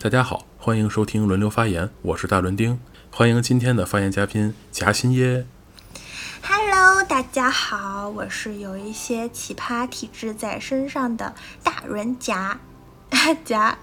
[0.00, 2.78] 大家好，欢迎收听轮流发言，我是大伦丁，
[3.10, 5.44] 欢迎今天的发言嘉宾夹心耶。
[6.40, 12.60] Hello，大家好，我是有一些奇葩体质在身上的大伦夹
[13.44, 13.76] 夹。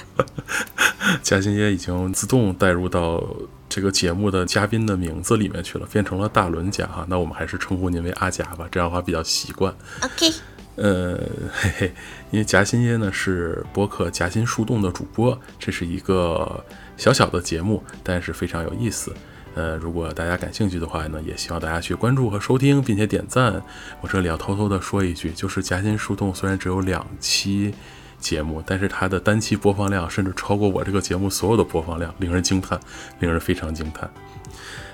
[1.22, 3.22] 夹心耶已经自动带入到
[3.68, 7.04] 这个节目的嘉宾的名字里面去了，变成了大伦夹哈。
[7.10, 9.74] 那我们还是称呼您为阿夹吧，这样的话比较习惯。
[10.00, 10.32] OK。
[10.78, 11.18] 呃，
[11.50, 11.92] 嘿嘿，
[12.30, 16.64] 因为夹心椰呢是播客夹心树洞的主播，这是一个
[16.96, 19.12] 小小的节目，但是非常有意思。
[19.54, 23.60] 呃，如果大家感兴趣的话呢，也希望大家去关注和收听，并且点赞。
[24.00, 27.74] 我这里要偷偷的说一句，就是夹心树洞虽然只有两期
[28.20, 32.78] 节目，但是它的单期播放量甚至超过我这个节目所有的播放量，令人惊叹，
[33.18, 34.08] 令人非常惊叹。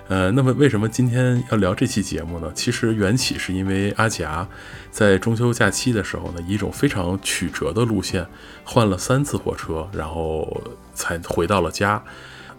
[0.07, 2.53] 呃，那么为什么今天要聊这期节目呢？
[2.55, 4.47] 其实缘起是因为阿夹
[4.91, 8.27] 在中秋假期的时候呢，以一种非常曲折的路线
[8.65, 12.03] 换了三次火车，然后才回到了家。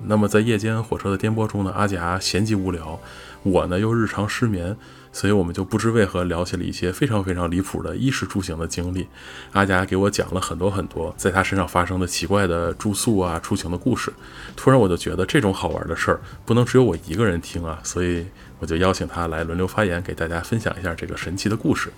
[0.03, 2.99] 那么在夜间火车的颠簸中呢，阿夹闲极无聊，
[3.43, 4.75] 我呢又日常失眠。
[5.15, 9.07] 所以我们就不知为何聊起了一些非常非常离谱的衣食住行的经历。
[9.53, 14.11] 阿佳给我讲了很多很多在他身上发生的奇怪的住宿啊、出行的故事。
[14.57, 18.27] 突然我就觉得这种好玩的事儿不能只有我一个人听啊，所以
[18.59, 21.93] 我就邀请他来轮流发言，给大家分享一下这个神奇的故事。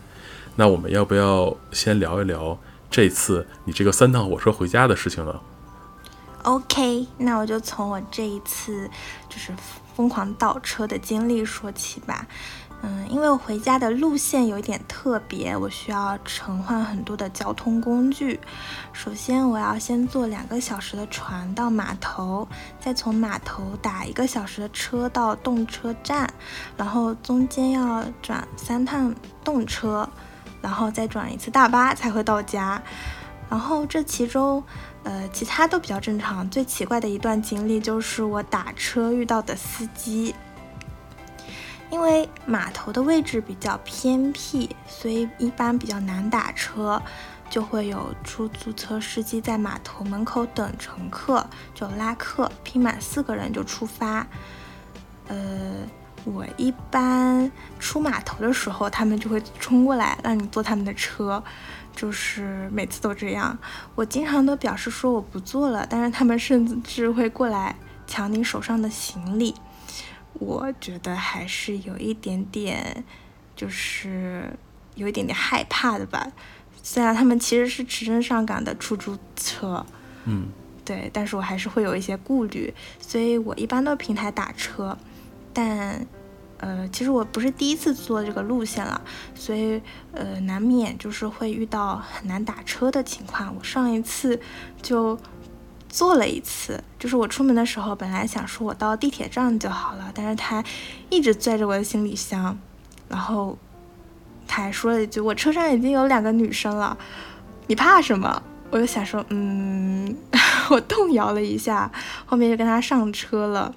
[0.56, 2.56] 那我们要不要先聊一聊
[2.92, 5.40] 这次你这个三趟火车回家的事情呢
[6.44, 8.88] ？OK，那我就从我这一次
[9.28, 9.52] 就是
[9.96, 12.28] 疯狂倒车的经历说起吧。
[12.84, 18.40] 嗯，因为我回家的路线有一点特别，我需要乘换很多的交通工具。
[18.94, 22.48] 首先，我要先坐两个小时的船到码头，
[22.80, 26.30] 再从码头打一个小时的车到动车站，
[26.78, 30.08] 然后中间要转三趟动车，
[30.62, 32.80] 然后再转一次大巴才会到家。
[33.50, 34.64] 然后这其中，
[35.04, 36.48] 呃，其他都比较正常。
[36.50, 40.36] 最奇怪的一段经历就是我打车遇到的司机。
[41.90, 47.02] 因为码头的位置比较偏僻，所以一般比较难打车，
[47.50, 54.28] 就会有出租车司机在码头门口等乘客，就拉客，拼满四个人就出发。
[55.30, 55.76] 呃，
[56.26, 57.50] 我一般
[57.80, 61.42] 出码头的时候，他们就会冲过来让你坐他们的车，
[61.96, 63.58] 就是每次都这样。
[63.96, 67.76] 我经常都表示说我不坐了，但是他们甚至会过来
[68.06, 69.56] 抢你手上的行李。
[70.40, 73.04] 我觉得还是有一点点，
[73.56, 74.52] 就是
[74.96, 76.32] 有一点点害怕的吧。
[76.84, 79.86] 虽然他们其实是持证上岗的出租车，
[80.26, 80.48] 嗯，
[80.86, 84.98] 对，但是我还是会有一些顾虑，所以我一般都平台打车。
[85.54, 86.06] 但，
[86.58, 89.02] 呃，其实我不是第一次坐这个路线了，
[89.36, 89.82] 所以
[90.12, 93.56] 呃，难免就是会遇到很难打车的情况。
[93.58, 94.40] 我上一次
[94.82, 95.18] 就。
[95.98, 100.64] 坐了一次，就是我出门的时候，本来想说我到地铁站就好了，但是他
[101.10, 102.56] 一直拽着我的行李箱，
[103.10, 103.58] 然后
[104.48, 106.96] 他还说了一句：“我车上已经有两个女生了，
[107.66, 110.16] 你怕什么？”我就想说，嗯，
[110.70, 111.92] 我动摇了一下，
[112.28, 113.74] 后面就跟他上车了，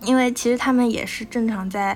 [0.00, 1.94] 因为其实他们也是正常在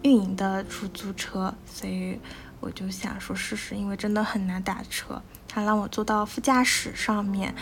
[0.00, 2.18] 运营的出租车，所以
[2.60, 5.20] 我就想说试试，因为真的很难打车。
[5.46, 7.54] 他让我坐到副驾驶上面。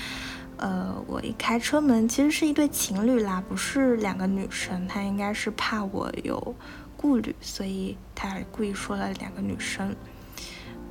[0.56, 4.86] 呃，我一开车门，其实是一对情侣啦，不是两个女生。
[4.86, 6.54] 他应该是怕我有
[6.96, 9.94] 顾虑，所以他故意说了两个女生。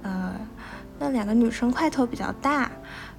[0.02, 0.36] 呃，
[1.00, 2.70] 那两个女生块头比较大，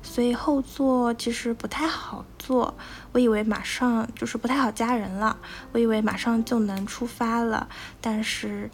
[0.02, 2.74] 所以后座其实不太好坐。
[3.12, 5.36] 我以为马上就是不太好加人了，
[5.72, 7.66] 我以为马上就能出发了，
[8.02, 8.70] 但是，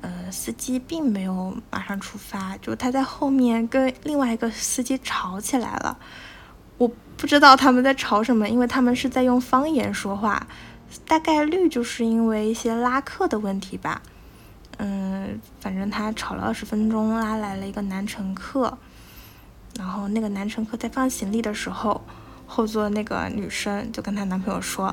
[0.00, 5.98] 呃，司机并没有马上出发，就他在后面跟另外一个司机吵起来了。
[7.22, 10.44] 我不知道他们在吵什么，因为他们是在用方言说话，
[11.06, 14.02] 大概率就是因为一些拉客的问题吧。
[14.78, 18.76] 嗯，反正他吵了二十分钟，拉来了一个男乘客，
[19.78, 22.04] 然后那个男乘客在放行李的时候，
[22.44, 24.92] 后座那个女生就跟她男朋友说：“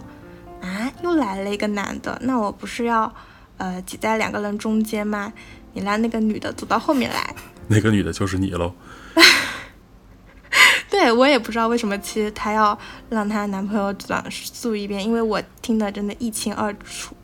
[0.62, 3.12] 啊，又来了一个男的，那我不是要
[3.58, 5.34] 呃挤在两个人中间吗？
[5.74, 7.36] 你让那个女的走到后面来。
[7.70, 8.76] ”那个女的就是你喽。
[11.10, 12.78] 对我也不知道为什么，其实她要
[13.10, 17.16] 让她男朋友转述一遍，因为我听得真的一清二楚。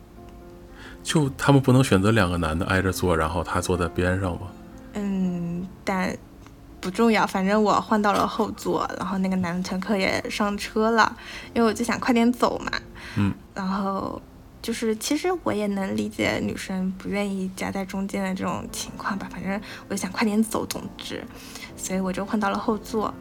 [1.04, 4.48] 就他们不能选择两个男的挨着坐，然后他坐在边上吗？
[4.94, 6.18] 嗯，但
[6.80, 11.16] 不重要，反正我换到了后座，然后那个男乘客也上车了，
[11.54, 12.72] 因为我就想快点走嘛。
[13.16, 13.32] 嗯。
[13.54, 14.20] 然后
[14.60, 21.24] 就是，其实我也能理解女生不愿意夹在中间的这种情况吧，反正我就想快点走，总之，
[21.76, 23.14] 所以我就换到了后座。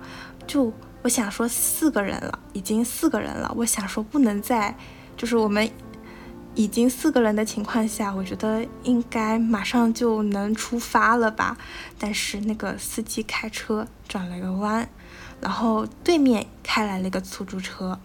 [0.47, 0.71] 就
[1.01, 4.75] 我想说四个人了，已经四个人了，我想说不能再，
[5.15, 5.69] 就是我们
[6.55, 11.57] 已经四个人的情况下，我觉得应该马上就能出发了吧。
[11.99, 14.87] 但是那个司机开车转了个弯，
[15.41, 17.99] 然后对面开来了一个出租车，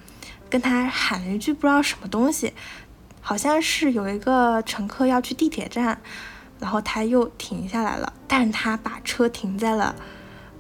[0.49, 2.53] 跟他喊了一句不知道什么东西，
[3.21, 6.01] 好像是有一个乘客要去地铁站，
[6.59, 9.95] 然后他又停下来了，但是他把车停在了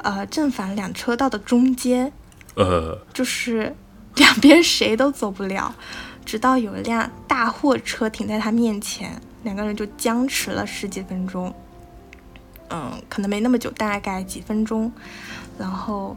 [0.03, 2.13] 呃正反两车道的中间。
[2.57, 3.75] 呃，就是
[4.17, 5.75] 两边谁都走不了，
[6.27, 11.55] 直到有一辆大货车停在他面前，两个人就僵持了十几分钟。
[12.69, 14.93] 嗯，可能没那么久，大概几分钟，
[15.59, 16.17] 然后，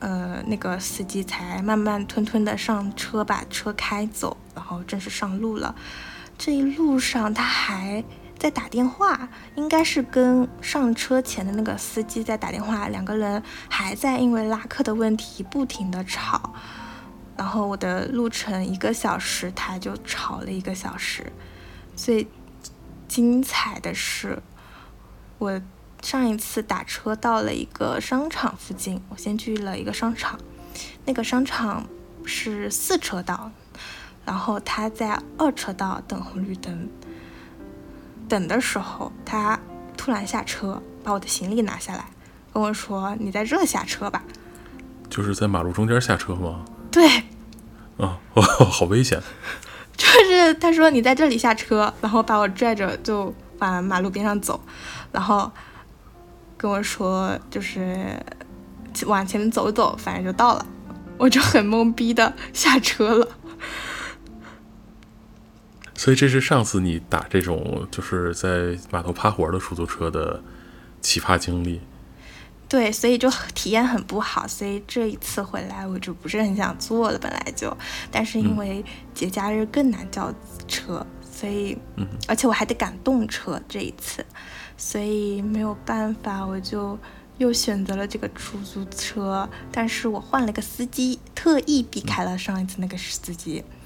[0.00, 5.74] 呃，那个司机才慢慢吞吞的上车，把车开走，然后正式上路了。
[6.36, 8.04] 这一路上他还。
[8.40, 16.54] 在打电话，应该是跟上车前的那个司机在打电话，两个人还在因为拉客的问题不停的吵，
[17.36, 21.30] 然后我的路程一个小时，他就吵了一个小时。
[21.94, 22.26] 最
[23.06, 24.42] 精彩的是，
[25.36, 25.60] 我
[26.00, 30.40] 上一次打车到了一个商场附近，我先去了一个商场，
[31.04, 31.84] 那个商场
[32.24, 33.50] 是四车道，
[34.24, 36.88] 然后他在二车道等红绿灯。
[38.30, 39.58] 等的时候，他
[39.96, 42.06] 突然下车，把我的行李拿下来，
[42.52, 44.22] 跟我说：“你在这下车吧。”
[45.10, 46.64] 就是在马路中间下车吗？
[46.92, 47.24] 对。
[47.98, 48.16] 啊，
[48.70, 49.20] 好危险！
[49.96, 54.58] 就是他说你在这里下车，然后把我拽着就往马路边上走，
[55.12, 55.50] 然后
[56.56, 58.16] 跟我说就是
[59.06, 60.64] 往前面走走，反正就到了。
[61.18, 63.28] 我就很懵逼的下车了。
[66.00, 70.42] 所以这是上次你打这种就是在码头趴活的出租车的
[71.02, 71.78] 奇葩经历，
[72.66, 74.48] 对，所以就体验很不好。
[74.48, 77.76] 所以这一次回来我就不是很想坐了，本来就，
[78.10, 78.82] 但是因为
[79.12, 80.32] 节假日更难叫
[80.66, 81.76] 车，所以，
[82.26, 84.24] 而且我还得赶动车这一次，
[84.78, 86.98] 所以没有办法，我就
[87.36, 89.46] 又选择了这个出租车。
[89.70, 93.62] 但是我换了个司机，特意避开了上一次那个司机。
[93.62, 93.79] 嗯，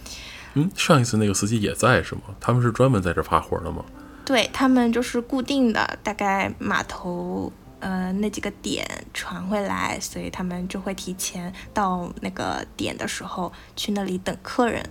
[0.77, 2.23] 上一次那个司机也在是吗？
[2.41, 3.85] 他们是专门在这发活的吗？
[4.25, 14.83] 对他们就是固定的，大概码头呃那几个点传回来，所以他们就会提前到那个点的时候去那里等客人。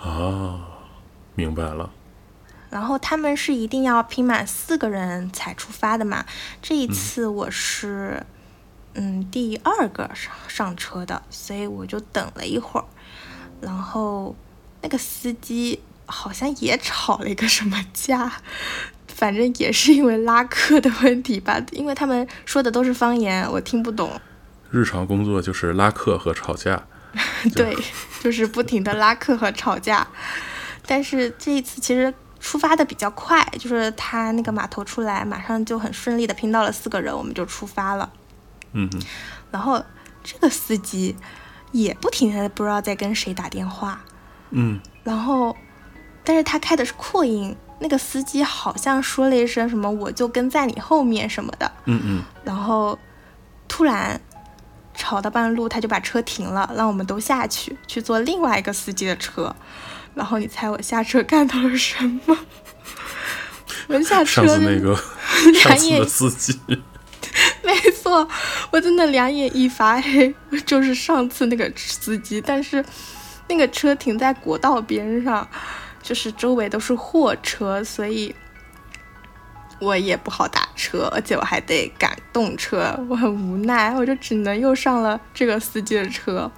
[0.00, 0.60] 啊，
[1.34, 1.90] 明白了。
[2.70, 6.24] 然后他们是一定要拼满四个人才出发的嘛？
[6.62, 8.24] 这一次我是
[8.94, 12.86] 嗯第二个上上车的，所以我就等了一会儿，
[13.60, 14.34] 然后。
[14.82, 18.30] 那个司机好像也吵了一个什么架，
[19.08, 24.20] 反正也是因为拉客的问题吧， 因为他们说的都是方言，我听不懂。
[24.70, 26.82] 日常工作就是拉客和吵架。
[27.56, 27.76] 对，
[28.20, 30.06] 就是不停的拉客和吵架。
[30.86, 38.12] 但是这一次其实出发的比较快，就是他那个码头出来，马上就很顺利的拼到了四个人，我们就出发了。
[38.72, 38.88] 嗯
[39.50, 39.82] 然后
[40.22, 41.16] 这个司机
[41.72, 44.04] 也不停的不知道在跟谁打电话。
[44.50, 45.56] 嗯，然后，
[46.24, 51.70] 但是他开的是扩音，那个司机好像说了一声什么，我就跟在你后面什么的。
[51.84, 52.22] 嗯嗯。
[52.44, 52.98] 然后
[53.66, 54.20] 突然
[54.94, 59.54] 吵到半路，他就把车停了，让我们都下去去坐另外一个司机的车。
[60.14, 62.36] 然后你猜我下车干到了什么？
[63.88, 64.94] 我下车，上次那个
[65.60, 66.58] 上次的司机。
[67.62, 68.26] 没错，
[68.70, 70.34] 我真的两眼一发黑，
[70.66, 72.84] 就是上次那个司机，但是。
[73.48, 75.48] 那个车停在国道边上，
[76.02, 78.34] 就是周围都是货车，所以
[79.80, 86.50] 我也不好打车，而且我还得赶动车，我很无奈，我就只能又上了这个司机的车。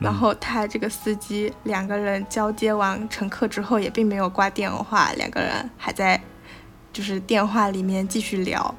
[0.00, 6.20] 然后他这个司机两个人交接完乘客之后，也并没有挂电话，两个人还在
[6.92, 8.74] 就是电话里面继续聊。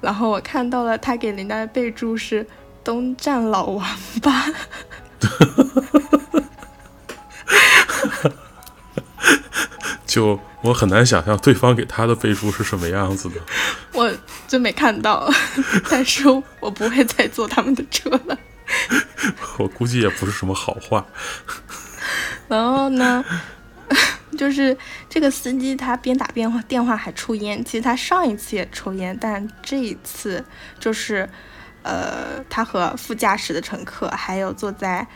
[0.00, 2.46] 然后我看到了他给人家的备注是
[2.82, 3.86] “东站老王
[4.22, 4.46] 八”。
[10.06, 13.36] 就我很难想象对方给他的备注是什么样子的，
[13.92, 14.10] 我
[14.48, 15.30] 真没看到，
[15.88, 18.38] 但是我不会再坐他们的车了。
[19.58, 21.04] 我估计也不是什么好话。
[22.48, 23.24] 然后呢，
[24.36, 24.76] 就是
[25.08, 30.44] 这个司机他边打电话电话还抽烟，其实他上一次也抽烟，但这一次
[30.78, 31.28] 就是，
[31.82, 35.06] 呃，他和副驾驶的乘客还有坐在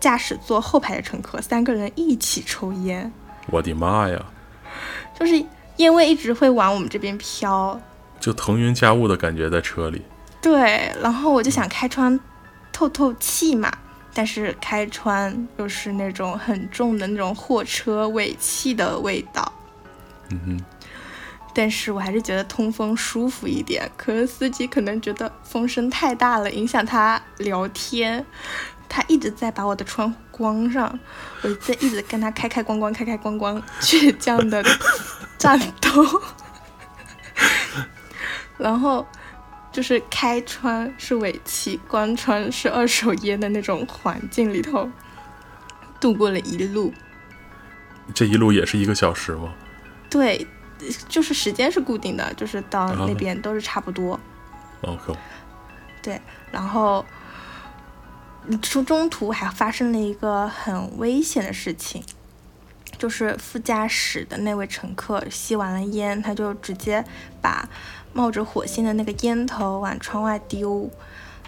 [0.00, 3.12] 驾驶座后排的乘客三个人一起抽烟。
[3.46, 4.24] 我的妈呀！
[5.18, 5.44] 就是
[5.78, 7.80] 烟味一直会往我们这边飘，
[8.20, 10.02] 就腾云驾雾的感觉在车里。
[10.40, 12.18] 对，然后我就想开窗
[12.72, 13.72] 透透气嘛。
[14.14, 19.52] 但是开窗又是那种很重的那种货车尾气的味道。
[20.30, 20.64] 嗯哼。
[21.54, 23.90] 但是我还是觉得通风舒服一点。
[23.96, 28.24] 可是司机可能觉得风声太大了，影响他聊天。
[28.88, 30.98] 他一直在把我的窗户关上，
[31.42, 34.64] 我在一直跟他开开关关开开关关，倔强的
[35.38, 36.22] 战斗。
[38.56, 39.06] 然后
[39.70, 44.90] 就是开窗是尾气，关窗是二手烟的那种环境里头
[46.00, 46.92] 度过了一路。
[48.14, 49.52] 这一路也是一个小时吗？
[50.08, 50.46] 对，
[51.08, 54.18] 就是时间是固定的，就是到那边都是差不多。
[54.80, 55.12] OK。
[56.02, 57.04] 对，然后。
[58.56, 62.02] 中中途还发生了一个很危险的事情，
[62.96, 67.04] 就是副驾驶的那位乘客吸完了烟，他就直接
[67.42, 67.68] 把
[68.12, 70.90] 冒着火星的那个烟头往窗外丢，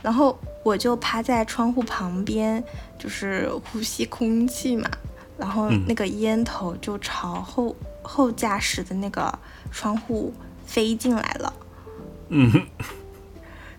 [0.03, 2.63] 然后我就趴在窗户旁边，
[2.99, 4.91] 就是呼吸空气嘛，
[5.39, 9.37] 然后那个烟头就朝后后驾驶的那个
[9.73, 10.35] 窗户
[10.67, 11.53] 飞进来了，
[12.29, 12.67] 嗯，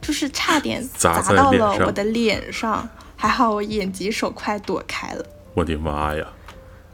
[0.02, 2.90] 就是差点砸到了我的脸上。
[3.22, 5.24] 还好我眼疾手快躲开了。
[5.54, 6.28] 我的妈呀！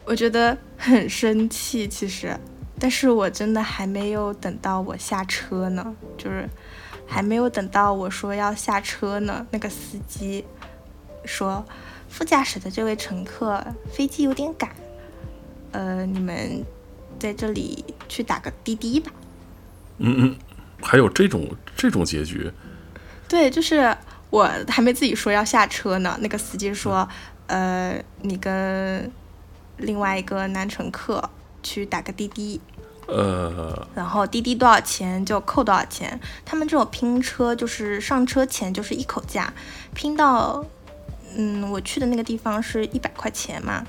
[0.04, 2.38] 我觉得很生气，其实，
[2.78, 6.50] 但是我真的还没有等到我下车呢，就是
[7.08, 10.44] 还没有等到我说要下车呢，那个司机
[11.24, 11.66] 说
[12.10, 14.70] 副驾驶的这位乘客飞机有点赶，
[15.72, 16.62] 呃，你们
[17.18, 19.10] 在这里去打个滴滴吧。
[20.00, 20.36] 嗯嗯，
[20.82, 22.52] 还有这种这种结局？
[23.30, 23.96] 对，就是。
[24.30, 27.08] 我还没自己说要下车呢，那个司机说
[27.48, 29.10] ：“呃，你跟
[29.78, 31.30] 另外一个男乘客
[31.64, 32.60] 去打个滴滴，
[33.08, 36.20] 呃，然后滴滴多少钱就扣多少钱。
[36.44, 39.54] 他们这种拼车就是上车前就是一口价，
[39.94, 40.66] 拼到
[41.36, 43.82] 嗯我去的那个地方是一百块钱嘛，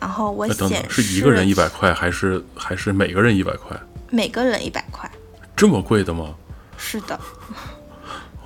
[0.00, 3.78] 然后我显示是一个人一百块还是还是每个人一百块？
[4.08, 5.10] 每个人一百块，
[5.54, 6.34] 这么贵的吗？
[6.78, 7.20] 是的。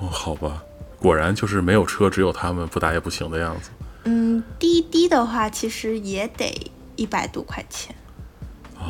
[0.00, 0.60] 哦，好吧。”
[1.00, 3.70] 果然就是没有车，只有他们不打也不行的样子。
[4.04, 7.94] 嗯，滴滴的话其实也得一百多块钱，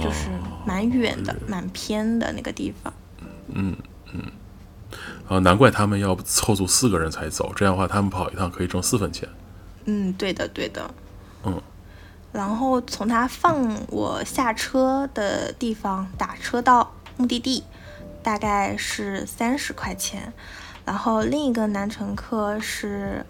[0.02, 0.28] 就是
[0.66, 2.92] 蛮远的、蛮偏的那个地方。
[3.48, 3.76] 嗯
[4.12, 4.22] 嗯，
[5.28, 9.28] 啊，难怪他们要凑足四个人才走，这样的话他们跑一趟可以挣四分钱。
[9.84, 10.90] 嗯，对的对的。
[11.44, 11.60] 嗯，
[12.32, 17.64] 然后从他放我下车的地方打车到目的地，
[18.22, 20.32] 大概是三十块钱。
[20.84, 23.24] 然后另一个男乘客是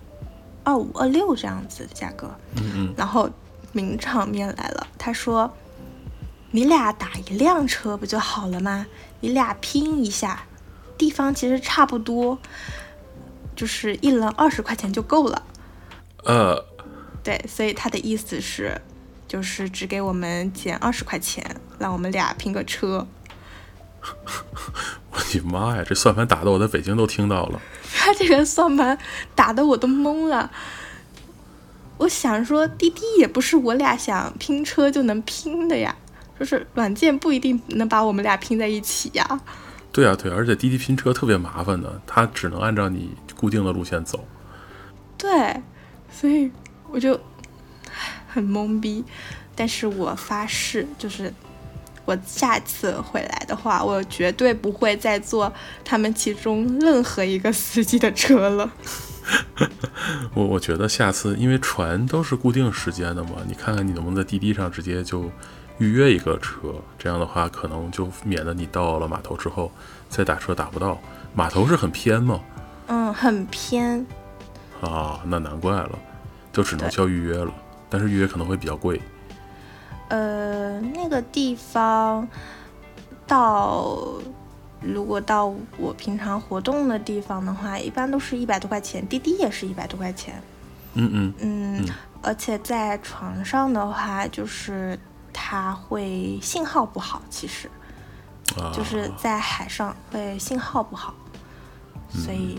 [0.65, 3.29] 二五二六这样子的价格，嗯嗯，然后
[3.73, 5.53] 名场面来了，他说
[6.53, 8.87] ：“你俩打一辆车不就好了吗？
[9.21, 10.45] 你俩拼一下，
[10.97, 12.39] 地方其实差不多，
[13.55, 15.43] 就是一人二十块钱就够了。”
[16.25, 16.65] 呃，
[17.23, 18.81] 对，所以他的意思是，
[19.27, 21.45] 就是只给我们减二十块钱，
[21.79, 23.07] 让我们俩拼个车。
[25.11, 25.85] 我的妈呀！
[25.87, 27.61] 这算盘打的我在北京都听到了。
[27.95, 28.99] 他这个算盘
[29.35, 30.51] 打的我都懵了。
[31.99, 35.95] 我想说，滴滴也不是我俩想拼车就能拼的呀，
[36.39, 39.41] 就是软件不一定能把我们俩拼在一起呀。
[39.93, 44.27] 对啊，对，而且滴滴拼车特别麻烦的，它只能按照你固定的路线走。
[45.19, 45.61] 对，
[46.11, 46.51] 所以
[46.91, 47.21] 我就
[48.29, 49.05] 很懵逼。
[49.55, 51.35] 但是我发誓，就是。
[52.05, 55.53] 我下次回来的话，我绝对不会再坐
[55.85, 58.71] 他们其中任何一个司机的车了。
[60.35, 65.31] 我我觉得下次，因为船都是固定时间的嘛，你看看你能不能在滴滴上直接就
[65.79, 69.71] 预约一个车，这样的话可能就免得你到了码头之后
[70.09, 71.01] 再打车打不到。
[71.33, 72.41] 码头是很偏吗？
[72.89, 74.05] 嗯，很偏。
[74.81, 75.97] 啊，那难怪了，
[76.53, 77.53] 就只能叫预约了，
[77.89, 79.01] 但是预约可能会比较贵。
[80.11, 82.27] 呃，那个地方
[83.29, 83.97] 到，
[84.81, 90.43] 如果到我平常活动的地方的话，一般都是一百多块钱，滴滴也是一百多块钱。
[90.95, 91.89] 嗯嗯嗯，
[92.23, 94.99] 而且在床上的话，就是
[95.33, 97.71] 它会信号不好，其实，
[98.75, 101.15] 就是在海上会信号不好，
[102.09, 102.59] 所以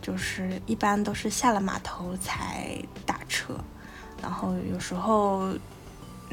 [0.00, 3.54] 就是一般都是下了码头才打车，
[4.20, 5.50] 然后有时候。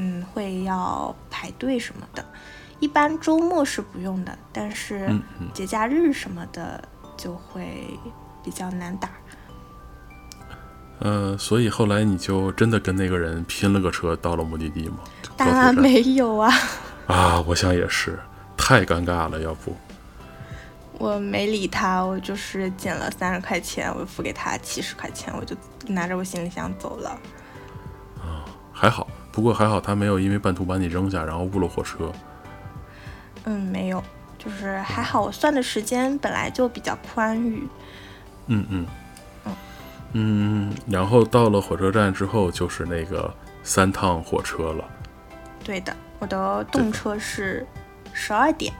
[0.02, 2.26] 嗯，会要排队什么的，
[2.80, 5.14] 一般周末是不用的，但是
[5.54, 6.82] 节假日什么的
[7.18, 7.86] 就会
[8.42, 9.10] 比较难打。
[11.00, 15.00] 呃，所以后来你就真的跟那个人拼了个车到了目的地吗？
[15.36, 16.54] 当然没有啊！
[17.08, 18.18] 啊，我想也是，
[18.56, 19.76] 太尴尬了，要不
[20.98, 25.56] 我没理他，我就是捡了三十块钱，我付给他七十块钱，我就
[25.88, 27.10] 拿着我行李箱走了。
[28.22, 29.08] 啊，还好，
[29.40, 32.12] 不过还好他没有因为半途把你扔下，然后误了火车。
[33.46, 34.04] 嗯，没有，
[34.38, 37.66] 就是还好，我算的时间本来就比较宽裕。
[38.48, 38.86] 嗯嗯
[40.12, 44.84] 嗯，然后到了火车站之后，就是那个三趟火车了。
[45.64, 47.66] 对的，我的动车是
[48.12, 48.74] 十二点，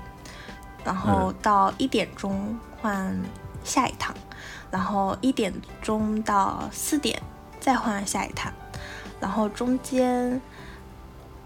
[0.84, 3.18] 然后到一点钟换
[3.64, 4.14] 下一趟，
[4.70, 7.18] 然后一点钟到四点
[7.62, 8.52] 再换下一趟，
[9.20, 10.42] 然后中间，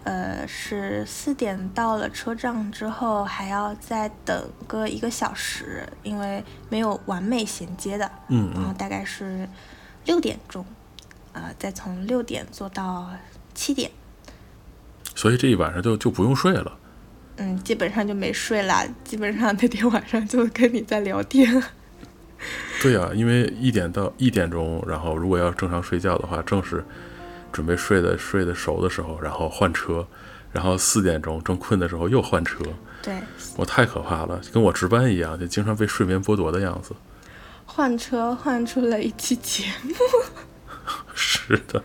[0.03, 8.10] 呃，是四点到了车站之后，还要再等个一个小时，因为没有完美衔接的。
[8.30, 9.48] 嗯然后嗯，大概是
[10.06, 10.65] 六点钟，
[11.32, 13.10] 呃，再从六点坐到
[13.53, 13.89] 七点。
[15.15, 16.77] 所以这一晚上就就不用睡了。
[17.38, 21.63] 嗯，基本上就没睡啦，基本上那天晚上就跟你在聊天。
[22.82, 26.84] 对呀、因为一点到一点钟，然后如果要正常睡觉的话，正是
[27.53, 30.05] 准备睡的睡得熟的时候，然后换车，
[30.51, 32.57] 然后四点钟正困的时候又换车，
[33.01, 33.15] 对，
[33.55, 36.93] 我太可怕了，跟我值班一样，就经常被睡眠剥夺的样子。
[37.65, 39.93] 换车换出了一期节目。
[41.15, 41.81] 是的，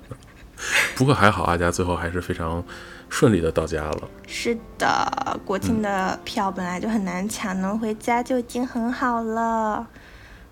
[0.97, 2.65] 不过还好，阿佳最后还是非常
[3.09, 4.09] 顺利的到家了。
[4.27, 9.87] 是的，国庆的票本来就很难抢，能回家就已经很好了。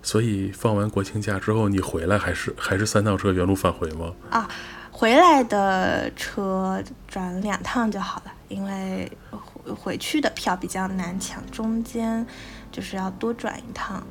[0.01, 4.13] 所以放完国庆假之后，你回来还是还是三趟车原路返回吗？
[4.29, 4.47] 啊，
[4.99, 12.25] 回来的车转两趟就好了，因为回回去的票比较难抢，中间
[12.71, 14.03] 就是要多转一趟。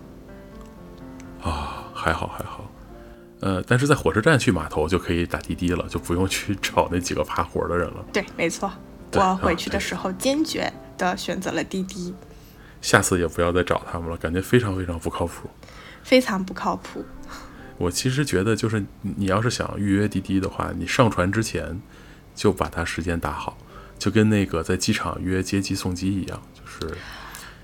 [1.42, 2.64] 啊，还好还好。
[3.40, 8.04] 呃，但是在火车站去码头就可以打滴滴了，就不用去找那几个爬活的人了。
[8.12, 8.70] 对，没错，
[9.14, 12.14] 我回去啊的时候坚决的选择了滴滴，
[12.80, 15.50] 下次也不要再找他们了，感觉非常非常不靠谱。
[16.04, 17.04] 非常不靠谱。
[17.78, 21.80] 我其实觉得，就是你你要是想预约滴滴的话，你上船之前
[22.34, 23.58] 就把它时间打好，
[23.98, 26.94] 就跟那个在机场约接机送机一样，就是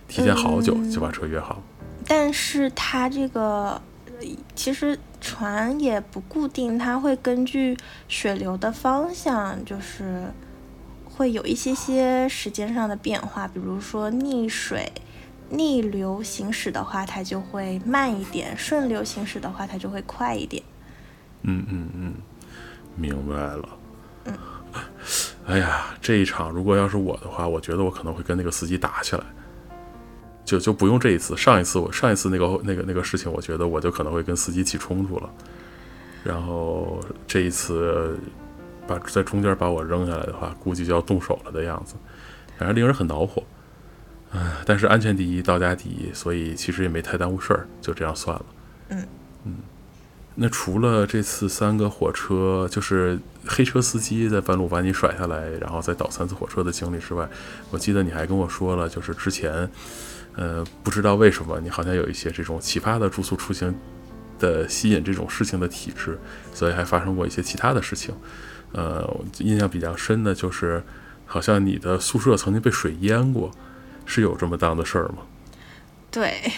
[0.08, 1.62] 提前好久就把车约好。
[2.06, 7.76] 但是它这个呃其实船也不固定，它会根据
[8.08, 10.24] 水流的方向，就是
[11.04, 13.46] 会有一些些时间上的变化。
[13.46, 14.90] 比如说逆水、
[15.52, 20.62] 逆流行驶的话，它就会慢一点；顺流行驶的话，它就会快一点。
[21.42, 22.14] 嗯嗯嗯，
[22.96, 23.68] 明白了。
[24.24, 24.34] 嗯
[25.44, 29.22] 哎呀，这一场如果要是我的话，我觉得我可能会跟那个司机打起来。
[30.44, 35.30] 就就不用这一次，上一次我上一次那个那个那个事情，我觉得我就可能会跟司机起冲突了。
[36.24, 38.18] 然后这一次
[38.86, 41.94] 把在中间把我扔下来的话，估计就要动手了的样子，
[42.56, 43.42] 反正令人很恼火。
[44.32, 48.44] 唉，但是安全第一，到家第一，所以其实也没太耽误事儿，就这样算了。
[48.88, 49.06] 嗯
[49.44, 49.56] 嗯，
[50.34, 57.28] 那除了这次三个火车，就是黑车司机在半路把你甩下来，然后再倒三次火车的经历之外，
[57.70, 59.68] 我记得你还跟我说了，就是之前，
[60.34, 63.74] 呃，不知道为什么你好像有一些这种奇葩的住宿出行
[64.38, 66.18] 的吸引这种事情的体质，
[66.54, 68.14] 所以还发生过一些其他的事情。
[68.72, 70.82] 呃，我印象比较深的就是，
[71.26, 73.50] 好像你的宿舍曾经被水淹过，
[74.06, 75.18] 是有这么档的事儿吗？
[76.10, 76.52] 对，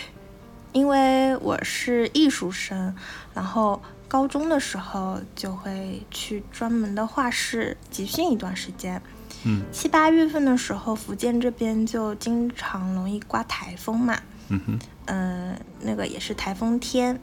[0.72, 2.94] 因为我是艺术生，
[3.32, 9.00] 然后高中的时候就会去专门的画室集训一段时间。
[9.46, 17.20] 嗯七八月份的时候，福建这边就经常容易刮台风嘛，嗯哼，嗯、那个也是台风天，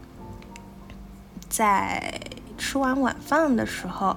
[1.50, 2.22] 在
[2.58, 4.16] 吃完晚饭的时候，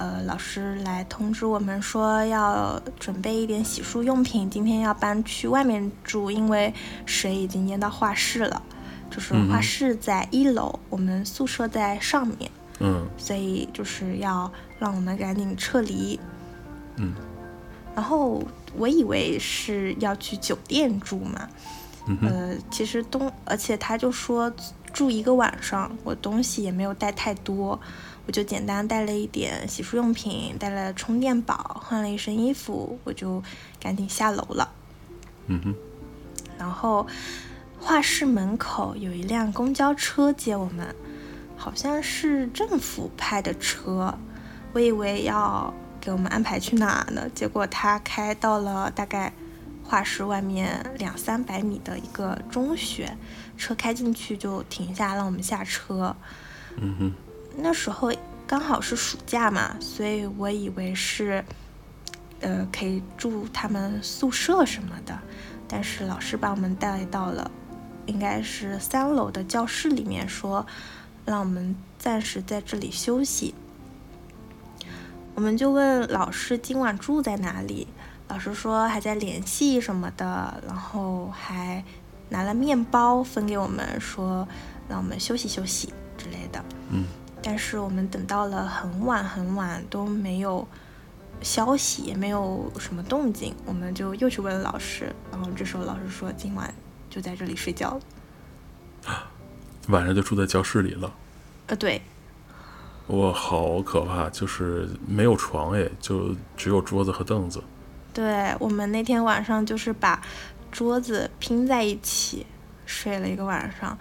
[0.00, 6.72] 呃，老师来通知我们说要准备一点洗漱用品，今天要搬去外面住，因为
[7.04, 8.62] 水已经淹到画室了。
[9.10, 13.06] 就是画室在一楼，我们宿舍在上面，嗯。
[13.18, 16.18] 所以就是要让我们赶紧撤离。
[16.96, 17.12] 嗯。
[17.94, 18.42] 然后
[18.74, 21.46] 我以为是要去酒店住嘛，
[22.06, 24.50] 嗯，呃，其实东，而且他就说
[24.94, 27.78] 住一个晚上，我东西也没有带太多，
[28.30, 33.42] 我就简单带了一点洗漱用品，带了充电宝，换了一身衣服，我就
[33.80, 34.72] 赶紧下楼了。
[35.48, 35.74] 嗯哼，
[36.56, 37.04] 然后
[37.80, 40.94] 画室门口有一辆公交车接我们，
[41.56, 44.16] 好像是政府派的车，
[44.74, 49.32] 我以为要给我们安排去哪呢，结果他开到了大概
[49.82, 53.16] 画室外面两三百米的一个中学，
[53.58, 56.14] 车开进去就停下让我们下车。
[56.76, 57.12] 嗯哼，
[57.56, 58.12] 那时候
[58.46, 61.44] 刚好是暑假嘛，所以我以为是，
[62.40, 65.18] 呃，可以住他们宿舍什么的。
[65.68, 67.48] 但是老师把我们带到了
[68.06, 70.66] 应该是三楼的教室里面说，
[71.24, 73.54] 让我们暂时在这里休息。
[75.36, 77.86] 我们就问老师今晚住在哪里，
[78.28, 81.84] 老师说还在联系什么的，然后还
[82.30, 84.46] 拿了面包分给我们，说
[84.88, 86.62] 让我们休息休息之类的。
[86.90, 87.04] 嗯，
[87.42, 90.66] 但是我们等到了很晚很晚都没有
[91.42, 96.72] 消息，也没有什么动静，我们就又去问了老师，然后这时候老师说今晚
[97.08, 98.00] 就在这里睡觉了。
[99.88, 101.12] 晚上就住在教室里了。
[101.66, 102.02] 呃，对，
[103.06, 104.28] 哇，好可怕！
[104.28, 107.62] 就是没有床哎，就只有桌子和凳子。
[108.12, 110.20] 对我们那天晚上就是把
[110.70, 112.44] 桌子拼在一起
[112.84, 113.96] 睡了一个晚上，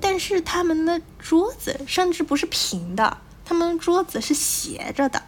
[0.00, 5.22] 但是他们的桌子甚至不是平的，他们桌子是斜着的，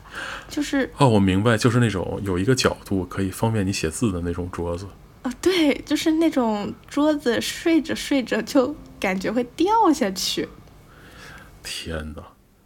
[0.49, 4.87] 就是哦，我明白，就是那种有一个角度可以方便你写字的那种桌子。
[5.23, 10.49] 哦，对，就是那种桌子睡着睡着就感觉会掉下去。
[11.63, 12.23] 天哪，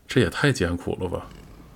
[0.09, 1.27] 这也太艰苦了吧！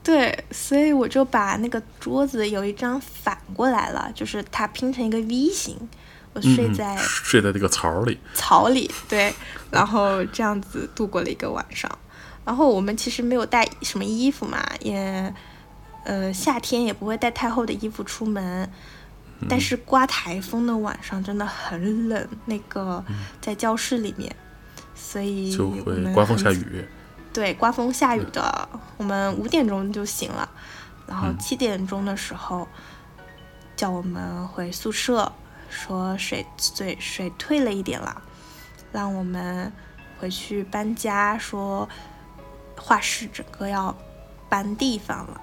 [0.03, 5.77] 对，所以我就把那个桌子有一张反过来了，就是它拼成一个 V 型，
[6.33, 8.19] 我睡嗯在睡在这个槽里。
[8.35, 9.35] 槽里，对，
[9.71, 11.91] 然后这样子度过了一个晚上。
[12.45, 15.35] 然后我们其实没有带什么衣服嘛，也
[16.05, 18.71] 呃夏天也不会带太厚的衣服出门。
[19.49, 23.03] 但是刮台风的晚上真的很冷，那个
[23.41, 24.37] 在教室里面，
[24.95, 26.85] 所以就会刮风下雨。
[27.33, 30.47] 对，刮风下雨的，我们五点钟就醒了，
[31.07, 32.69] 然后嗯七点钟的时候
[33.75, 35.33] 叫我们回宿舍，
[35.71, 38.21] 说水水水退了一点了，
[38.93, 39.73] 让我们
[40.19, 41.89] 回去搬家，说
[42.77, 43.97] 画室整个要
[44.49, 45.41] 搬地方了，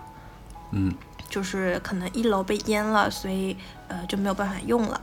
[0.72, 0.94] 嗯，
[1.30, 3.56] 就是可能一楼被淹了，所以
[3.88, 5.02] 呃就没有办法用了。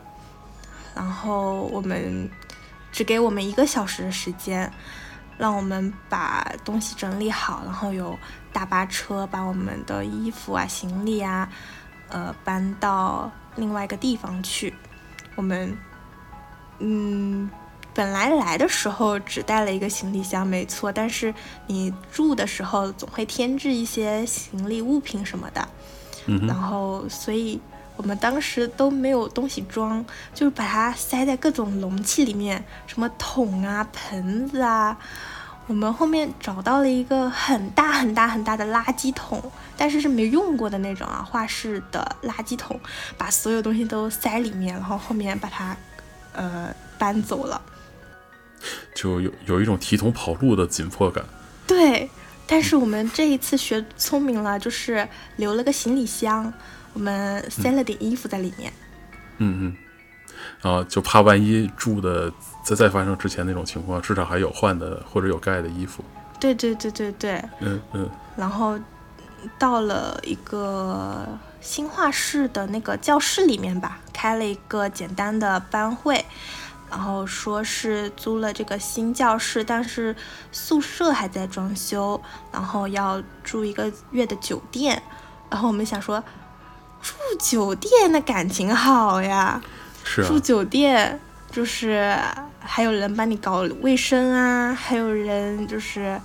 [0.95, 2.31] 然后我们
[2.93, 4.71] 只给我们一个小时的时间，
[5.39, 8.17] 让我们把东西整理好，然后有
[8.53, 11.49] 大巴车把我们的衣服啊、行李啊，
[12.09, 14.75] 呃搬到另外一个地方去。
[15.37, 15.77] 我们
[16.79, 17.51] 嗯。
[17.97, 21.33] 本来来的时候只带了一个行李箱，没错，但是
[21.69, 25.61] 你住的时候总会添置一些行李物品什么的，
[26.27, 27.61] 然嗯然，后所以
[27.97, 34.99] 我们当时都没有东西装，就是把它塞在各种容器里面，什么桶啊、盆子啊。
[35.67, 39.43] 我们后面找到了一个很大很大很大的垃圾桶，
[39.77, 42.79] 但是是没用过的那种啊，画室的垃圾桶，
[43.17, 45.75] 把所有东西都塞里面，然后后面把它
[46.33, 47.61] 呃搬走了。
[48.95, 51.25] 就有有一种提桶跑路的紧迫感。
[51.67, 52.11] 对，
[52.47, 56.53] 但是我们这一次学聪明了，就是留了个行李箱，
[56.93, 58.71] 我们塞了点衣服在里面。
[59.39, 59.75] 嗯
[60.63, 62.31] 嗯，啊，就怕万一住的
[62.65, 66.03] 在再发生之前那种情况，至少还有换的或者有盖的衣服。
[66.41, 68.79] 对对对对对，嗯嗯然后
[69.59, 71.27] 到了一个
[71.61, 76.25] 新画室的那个教室里面吧，开了一个简单的班会，
[76.91, 80.15] 然后说是租了这个新教室，但是
[80.53, 85.03] 宿舍还在装修，然后要住一个月的酒店，
[85.51, 86.23] 然后我们想说，
[87.03, 89.61] 住酒店那感情好呀，
[90.03, 91.19] 是啊住，酒店
[91.51, 92.19] 就是
[92.65, 96.21] 还有人帮你搞卫生啊，还有人就是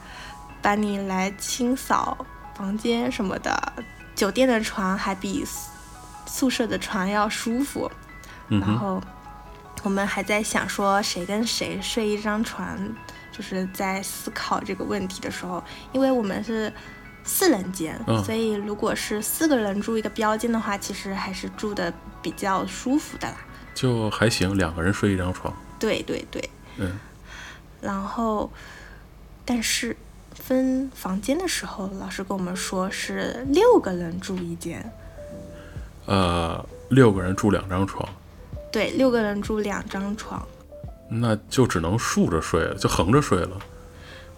[0.61, 2.17] 帮你来清扫
[2.55, 3.73] 房间什么的。
[4.15, 5.69] 酒店的床还比宿
[6.25, 7.89] 宿舍的床要舒服。
[8.47, 9.01] 嗯，然后
[9.83, 12.77] 我们还在想说谁跟谁睡一张床，
[13.31, 16.73] 就是在思考这个问题的时候，因为我们是
[17.23, 23.35] 四人间，嗯所以如果是四个人住一个标间的话，其实还是住的比较舒服的啦。
[23.73, 25.53] 就还行，两个人睡一张床。
[25.79, 26.99] 对对对，嗯，
[27.81, 28.51] 然后
[29.45, 29.95] 但是
[30.33, 34.91] 分房间的时候，老师跟我们说是六个人住一间，
[36.05, 38.07] 呃，六个人住两张床，
[38.71, 40.45] 对，六个人住两张床。
[41.11, 43.59] 那就只能竖着睡了，就横着睡了。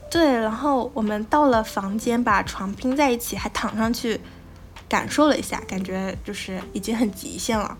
[0.09, 4.21] 对，然后我们到了房间，把床拼在一起，还躺上去
[4.87, 7.77] 感受了一下，感觉就是已经很极限了。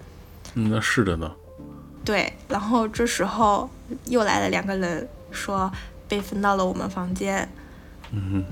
[0.56, 1.32] 嗯，那是的呢。
[2.04, 3.70] 对，然后这时候
[4.06, 5.72] 又来了两个人，说
[6.08, 7.48] 被分到了我们房间，
[8.12, 8.44] 嗯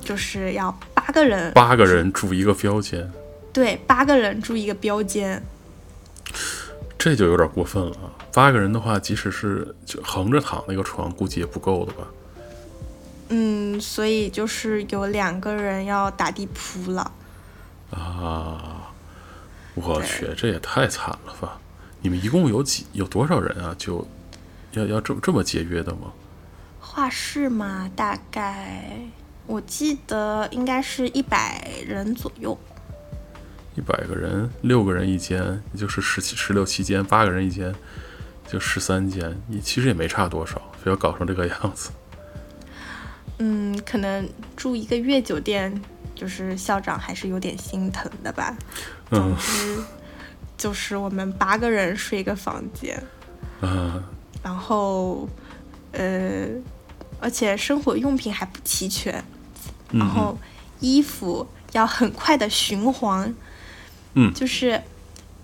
[0.00, 3.10] 就是要八个人，，八个人住一个标间，
[3.52, 5.42] 对，八个人住一个标间。
[6.98, 8.12] 这就有点过分了啊。
[8.32, 12.06] 八个人的话，即使是就横着躺那个床，估计也不够的吧？
[13.28, 17.12] 嗯，所以就是有两个人要打地铺了。
[17.90, 18.90] 啊，
[19.74, 21.58] 我去，这也太惨了吧！
[22.04, 23.74] 你们一共有几有多少人啊？
[23.78, 24.06] 就
[24.72, 26.12] 要要这么这么节约的吗？
[26.78, 28.98] 画室嘛，大概
[29.46, 32.58] 我记得应该是一百人左右。
[33.74, 37.74] 一百个人，六个人一间，也就是十七、十六七间，八个人一间，
[38.46, 41.90] 就十三间，你其实也没差多少，非要搞成这个样子。
[43.38, 45.82] 嗯，可能住一个月酒店，
[46.14, 48.54] 就是校长还是有点心疼的吧。
[49.08, 49.78] 总之，
[50.56, 53.02] 就是我们八个人睡一个房间。
[53.60, 54.02] 嗯。
[54.42, 55.26] 然后，
[55.92, 56.46] 呃，
[57.18, 59.24] 而且生活用品还不齐全，
[59.90, 60.36] 然后
[60.80, 63.34] 衣服要很快的循环。
[64.12, 64.82] 嗯，就是，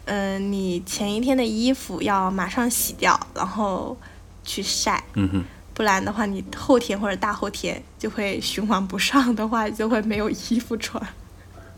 [0.05, 3.97] 嗯，你前一天的衣服要马上洗掉，然后
[4.45, 11.03] 去晒，嗯哼，不然的话，你后天或者大后天就会循环不上的话，就会没有衣服穿。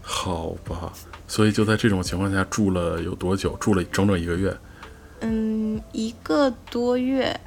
[0.03, 0.93] 好吧，
[1.33, 3.57] 所以就在这种情况下住了有多久？
[3.59, 4.55] 住了整整一个月。
[5.21, 7.41] 嗯，一个多月。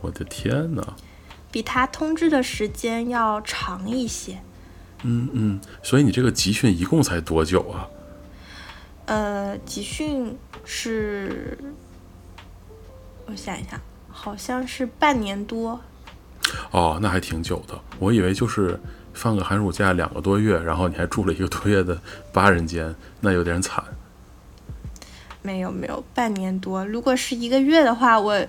[0.00, 0.96] 我的天哪！
[1.52, 4.40] 比他通知的时间要长一些。
[5.04, 7.86] 嗯嗯，所以你这个集训一共才多久啊？
[9.04, 11.56] 呃，集训是，
[13.26, 15.80] 我想一下，好像是半年多。
[16.72, 17.80] 哦，那还挺久的。
[18.00, 18.80] 我以为就是
[19.16, 22.00] 放个寒暑假两个多月，然后你还住了一个多月的
[22.32, 23.82] 八人间，那有点惨。
[25.42, 26.84] 没有没有，半年多。
[26.86, 28.46] 如果是一个月的话，我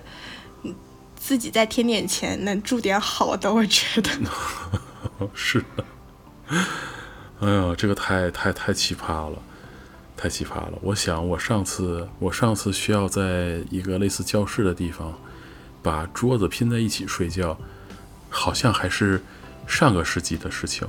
[1.16, 4.10] 自己再添点钱，能住点好的，我觉得。
[5.34, 5.84] 是的。
[7.40, 9.38] 哎呀，这个太太太奇葩了，
[10.16, 10.72] 太奇葩了！
[10.82, 15.14] 我想，我上次我上次需要在一个类似教室的地方，
[15.82, 17.56] 把桌子拼在一起睡觉，
[18.28, 19.22] 好像还是
[19.68, 20.88] 上个世纪的事情。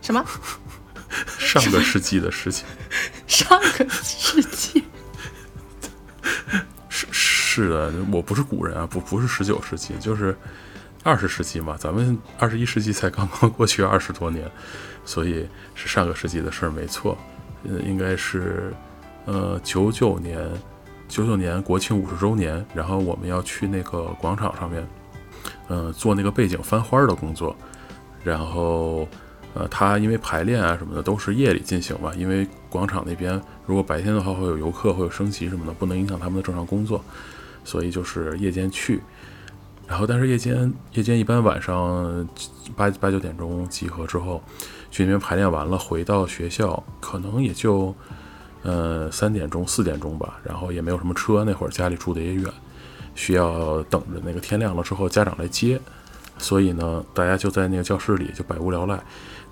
[0.00, 0.24] 什么？
[1.38, 2.66] 上个世纪的事情？
[3.28, 4.82] 上个世纪？
[6.88, 10.36] 是是的，我不是古人啊，不不是十九世纪，就是。
[11.06, 14.50] 二十世纪嘛，咱们二十一世纪才刚刚过去二十多年，
[15.04, 17.14] 所以是上个世纪的事儿，没错。
[17.64, 18.72] 呃，应该是，
[19.26, 20.50] 呃，九九年，
[21.06, 24.88] 九九年国庆五十周年，然后我们要去那个广场上面，
[25.68, 27.54] 呃，做那个背景翻花的工作。
[28.24, 29.06] 然后，
[29.52, 37.04] 呃，他因为排练啊什么的都是夜里进行嘛，因为广场那边如果白天的话会有游客，会有升旗什么的，不能影响他们的正常工作，
[37.62, 39.00] 所以就是夜间去。
[39.86, 42.26] 然后，但是夜间夜间一般晚上
[42.74, 44.42] 八八九点钟集合之后，
[44.90, 47.94] 去那边排练完了，回到学校可能也就
[48.62, 50.40] 呃三点钟四点钟吧。
[50.42, 52.50] 然后也没有什么车，那会儿家里住的也远，
[53.14, 55.78] 需要等着那个天亮了之后家长来接。
[56.38, 58.98] 所以呢，大家就在那个教室里就百无聊赖。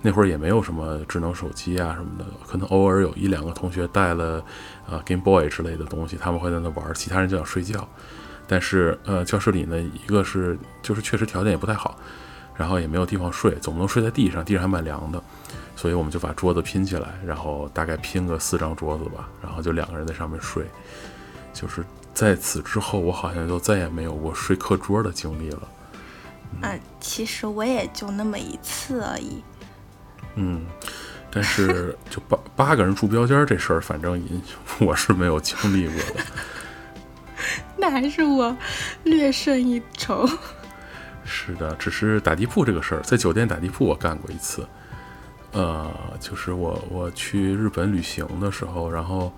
[0.05, 4.43] 那会儿也没有什么智能手机啊什么的，可能偶尔有一两个同学带了
[4.85, 7.87] 啊 Game Boy 之类的东西，他们会在那玩，其他人就想睡觉。
[8.45, 11.97] 但是，呃，教室里呢，一个是就是确实条件也不太好，
[12.53, 15.23] 然后也没有地方睡，总不能睡在地上，地上还蛮凉的，
[15.77, 20.65] 所以我们就把桌子拼起来，然后大概拼个四张桌子吧，然后就两个人在上面睡。
[21.53, 21.81] 就是
[22.13, 25.61] 在此之后，我好像就再也没有过睡课桌的经历了。
[26.61, 29.43] 嗯，其实我也就那么一次而已。
[30.35, 30.65] 嗯，
[31.31, 34.21] 但是 就八八个人住标间这事儿，反正
[34.79, 36.23] 我是没有经历过的。
[37.77, 38.55] 那还是我
[39.03, 40.27] 略胜一筹。
[41.25, 44.67] 是的，只是打地铺这个事儿，在酒店打地铺我干过一次。
[45.51, 49.31] 呃，就是我我去日本旅行的时候，然后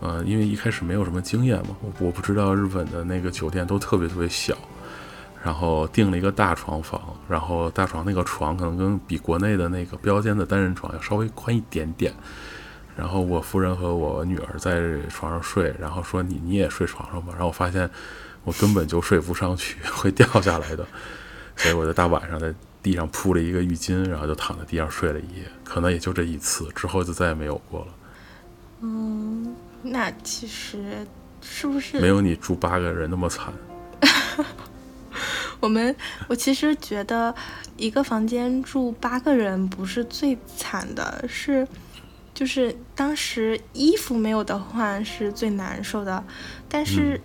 [0.00, 4.56] 呃，因为一开始没有什么经验嘛，我我不知道日本的那个酒店都特别特别小，
[5.44, 12.14] 然后订了一个大床房，然后大床那个床可能跟比国内的那个标间的单人床要稍微宽一点点。
[12.96, 17.32] 然后我夫人和我女儿在床上睡，然后说你你也睡床上吧。
[17.32, 17.90] 然后我发现
[18.44, 20.86] 我根本就睡不上去，会掉下来的。
[21.56, 25.44] 所以我在大晚上在地上铺了一个浴巾，然后就躺在地上睡了一夜。
[25.64, 27.86] 可能也就这一次，之后就再也没有过了。
[28.80, 31.06] 嗯，那其实
[31.40, 33.52] 是不是没有你住八个人那么惨？
[35.60, 35.94] 我们
[36.28, 37.34] 我其实觉得
[37.76, 41.66] 一个房间住八个人不是最惨的，是。
[42.34, 46.24] 就是当时衣服没有的换是最难受的，
[46.66, 47.20] 但是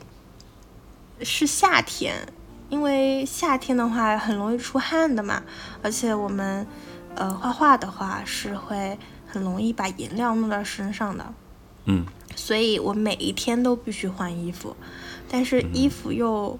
[1.21, 2.27] 是夏天，
[2.67, 5.41] 因为夏天的话很容易出汗的嘛，
[5.81, 6.67] 而且我们
[7.15, 11.33] 呃画画的话是会很容易把颜料弄到身上的，
[11.86, 12.05] 嗯，
[12.36, 14.75] 所以我每一天都必须换衣服，
[15.29, 16.60] 但是衣服又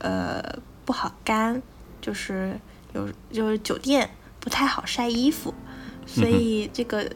[0.00, 0.42] 呃
[0.84, 1.62] 不好干，
[2.00, 2.60] 就是
[2.92, 4.10] 有就是酒店
[4.40, 5.54] 不太好晒衣服，
[6.04, 7.10] 所以这个。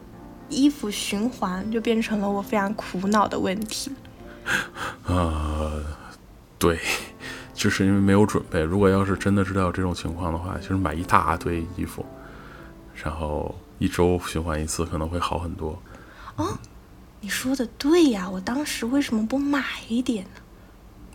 [0.47, 3.91] 衣服循环就变成了我非常苦恼的问题。
[5.03, 5.71] 啊，
[6.59, 6.79] 对，
[7.51, 8.61] 就是因为没有准备。
[8.61, 12.05] 如果要是真的知道这种情况的话，就是买一大堆衣服，
[12.93, 15.81] 然后一周循环一次，可能会好很多。
[16.35, 16.55] 哦，
[17.21, 20.41] 你说的对呀，我当时为什么不买一点呢？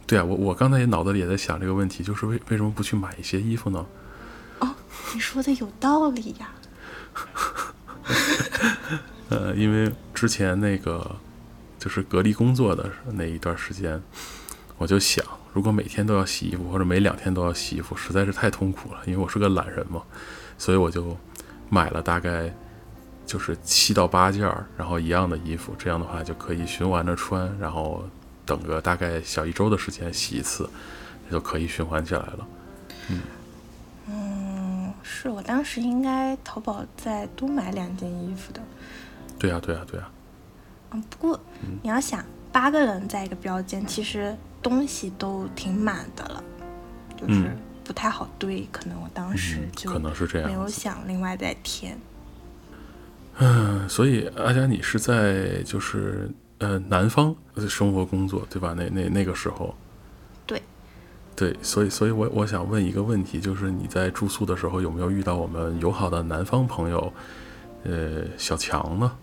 [0.06, 3.86] 对啊，我我刚才也脑子里也在想这个问题，就是为为什么不去买一些衣服呢？
[4.58, 4.74] 哦，
[5.14, 6.50] 你说的有道理呀。
[9.28, 11.14] 呃，因为之前那个
[11.78, 14.02] 就是隔离工作的那一段时间，
[14.78, 19.00] 我就想，如果每天都要洗衣服，或者每两天都要洗衣服，实在是太痛苦了。
[19.06, 20.02] 因为我是个懒人嘛，
[20.58, 21.16] 所以我就
[21.68, 22.52] 买了大概
[23.24, 28.04] 就是七到八件儿，然后一样的衣服，这样的话就可以循环着穿，然后
[28.50, 30.68] 等个大概小一周的时间洗一次，
[31.30, 32.48] 就可以循环起来了。
[33.08, 33.20] 嗯。
[34.08, 38.60] 嗯，是我当时应该淘宝再多买两件衣服的。
[39.38, 40.10] 对呀，对呀，对呀。
[40.90, 41.38] 嗯，不过
[41.80, 46.42] 你要想八个人在一个标间，其实东西都挺满的了，
[47.16, 48.66] 就是不太好堆。
[48.72, 51.96] 可能我当时就可能是这样，没有想另外再添。
[53.38, 56.28] 嗯，所以阿佳，你是在就是
[56.60, 57.34] 呃南方
[57.68, 58.74] 生活工作对吧？
[58.76, 59.74] 那那那个时候。
[60.46, 60.62] 对。
[61.36, 67.12] 对，所以所以，我我想问一个问题，就是你在住宿的时候有没有遇到我们友好的南方朋友，
[67.84, 69.16] 呃，小强呢？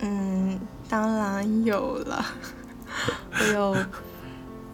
[0.00, 2.24] 嗯，当然有了，
[3.30, 3.76] 我有，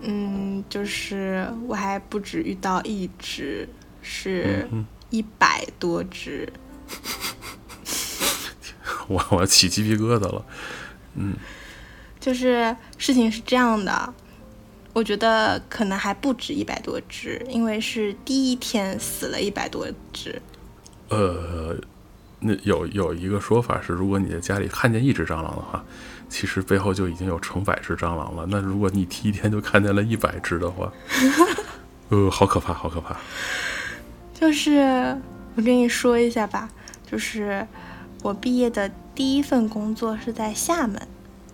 [0.01, 3.69] 嗯，就是我还不止遇到一只，
[4.01, 4.67] 是
[5.11, 6.51] 一百多只，
[9.09, 10.43] 我我起鸡皮疙瘩了，
[11.15, 11.35] 嗯，
[12.19, 14.15] 就是事情是这样的，
[14.93, 20.41] 我觉得可能还不止一百多只，因为是第一天死了一百多只，
[21.09, 21.77] 呃。
[22.43, 25.85] 那有有一个说法是，如果你在家里看见一只蟑螂的话，
[26.31, 28.47] 其实背后就已经有成百只蟑螂了。
[28.49, 30.91] 那如果你第一天就看见了一百只的话，
[32.09, 33.15] 呃，好可怕，好可怕。
[34.33, 35.15] 就是
[35.55, 36.67] 我跟你说一下吧，
[37.07, 37.67] 就是
[38.23, 38.91] 我毕业的
[39.21, 40.99] 第一份工作是在厦门，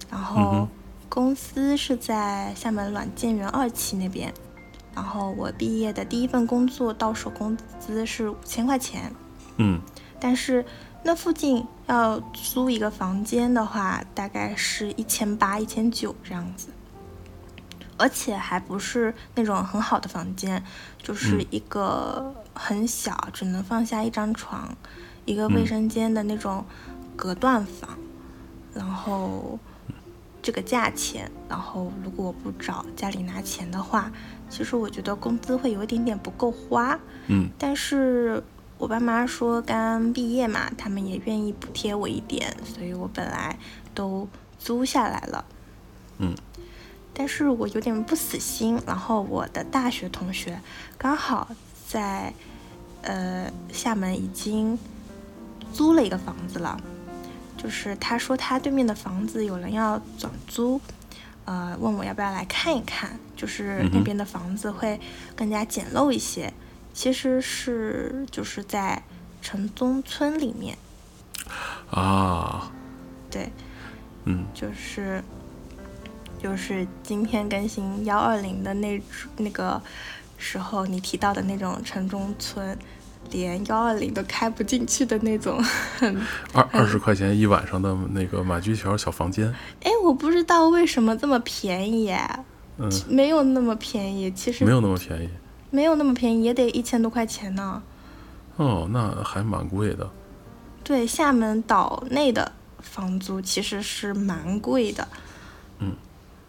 [0.08, 0.68] 然后
[1.08, 4.32] 公司是在厦门软件园二期那边，
[4.94, 9.12] 然后我毕业的第一份工作到手工资是五千块钱。
[9.56, 9.80] 嗯。
[10.20, 10.64] 但是
[11.02, 16.68] 那附近要租一个房间的话，大概是一千八、一千九这样子，
[17.96, 20.62] 而且还不是那种很好的房间，
[21.02, 24.72] 就是一个很小，只能放下一张床、
[25.24, 26.64] 一个卫生间的那种
[27.16, 27.98] 隔断房。
[28.74, 29.58] 然后
[30.42, 34.12] 这个价钱，然后如果我不找家里拿钱的话，
[34.50, 36.98] 其实我觉得工资会有一点点不够花。
[37.26, 38.42] 嗯，但是。
[38.78, 43.58] 我爸妈说刚毕业嘛，他们也愿意补贴我一点，所以我本来
[43.94, 45.42] 都租下来了。
[46.18, 46.34] 嗯，
[47.14, 48.78] 但是我有点不死心。
[48.86, 50.60] 然后我的大学同学
[50.98, 51.48] 刚好
[51.88, 52.34] 在
[53.00, 54.78] 呃厦门已经
[55.72, 56.78] 租了一个房子了，
[57.66, 60.80] 就是他说他对面的房子有人要转租，
[61.46, 65.00] 呃，问我要不要来看一看，就是那边的房子会
[65.34, 66.52] 更加简陋一些。
[66.94, 69.02] 其实是就是在
[69.42, 70.78] 城中村里面
[71.90, 72.70] 啊，
[73.28, 73.50] 对，
[74.26, 75.20] 嗯，就是
[76.40, 79.02] 就是今天更新幺二零的那
[79.38, 79.82] 那个
[80.38, 82.78] 时候，你提到的那种城中村，
[83.30, 85.62] 连幺二零都开不进去的那种，
[86.52, 89.54] 二二十块钱一晚上的那个马驹桥小房间。
[89.82, 92.14] 哎，我不知道为什么这么便宜，
[92.78, 95.28] 嗯，没有那么便宜，其实没有那么便宜。
[95.70, 97.82] 没有那么便宜，也得一千多块钱呢。
[98.56, 100.08] 哦，那还蛮贵的。
[100.82, 105.06] 对，厦门岛内的房租其实是蛮贵的。
[105.80, 105.94] 嗯。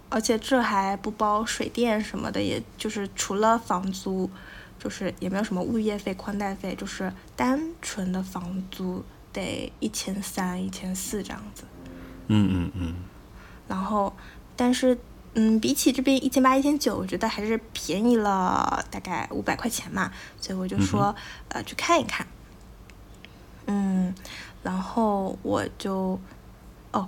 [0.10, 4.30] 而且这还不包水电什么的，也就是除了房租，
[4.80, 11.64] 就是也没有什么物业费、宽带费，就是单纯的房租得一千三、一千四这样子。
[12.28, 12.96] 嗯嗯嗯。
[13.68, 14.16] 然后，
[14.56, 14.98] 但是。
[15.40, 20.12] 嗯，比起这边一千八、一千九，我觉得还是便宜了大概五百块钱嘛，
[20.42, 21.16] 所以我就说，
[21.50, 22.26] 呃，去看一看。
[23.68, 24.16] 嗯，
[24.64, 26.20] 然后我就，
[26.92, 27.08] 哦，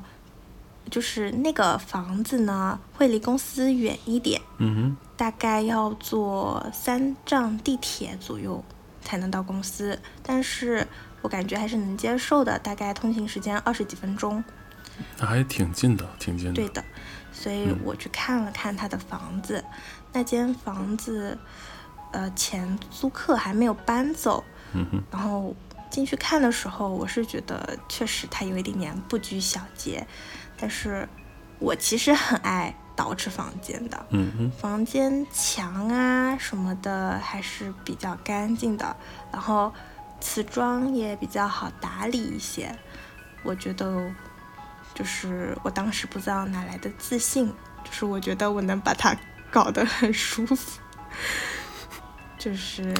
[0.89, 8.63] 就是那个房子呢，会离公司远一点，嗯哼，大概要坐三站地铁左右
[9.01, 10.87] 才能到公司，但是
[11.21, 14.43] 我感觉还是能接受的，大概通勤时间二十几分钟。
[15.17, 16.53] 那还挺近的，挺近的。
[16.53, 16.83] 对的。
[17.31, 19.63] 所以我去看了看他的房子，
[20.11, 21.37] 那间房子，
[22.11, 24.43] 呃，前租客还没有搬走。
[24.73, 25.03] 嗯哼。
[25.09, 25.55] 然后
[25.89, 30.05] 进去看的时候，我是觉得确实他有一点点不拘小节，
[30.59, 31.07] 但是
[31.59, 34.05] 我其实很爱捯饬房间的。
[34.09, 38.95] 嗯嗯房间墙啊什么的还是比较干净的，
[39.31, 39.73] 然后
[40.19, 42.77] 瓷砖也比较好打理一些。
[43.43, 44.11] 我觉得，
[44.93, 47.47] 就是我当时不知道哪来的自信，
[47.85, 49.15] 就是我觉得我能把它
[49.49, 50.81] 搞得很舒服，
[52.37, 52.93] 就是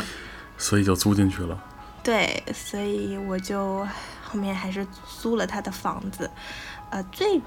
[0.58, 1.62] 所以就租进去了。
[2.02, 3.86] 对，所以我就
[4.24, 4.88] 后面还是
[5.20, 6.32] 租了他的房子。
[6.92, 7.42] 呃，最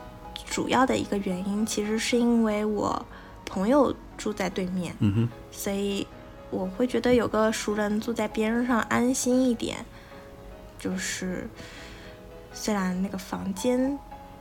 [0.46, 3.04] 主要的一个原因其实是因为我
[3.44, 6.06] 朋友住在对面，嗯哼，所以
[6.50, 9.84] 我会觉得有个熟人住在边上安心一点。
[10.78, 11.48] 就是
[12.52, 13.98] 虽然那个房间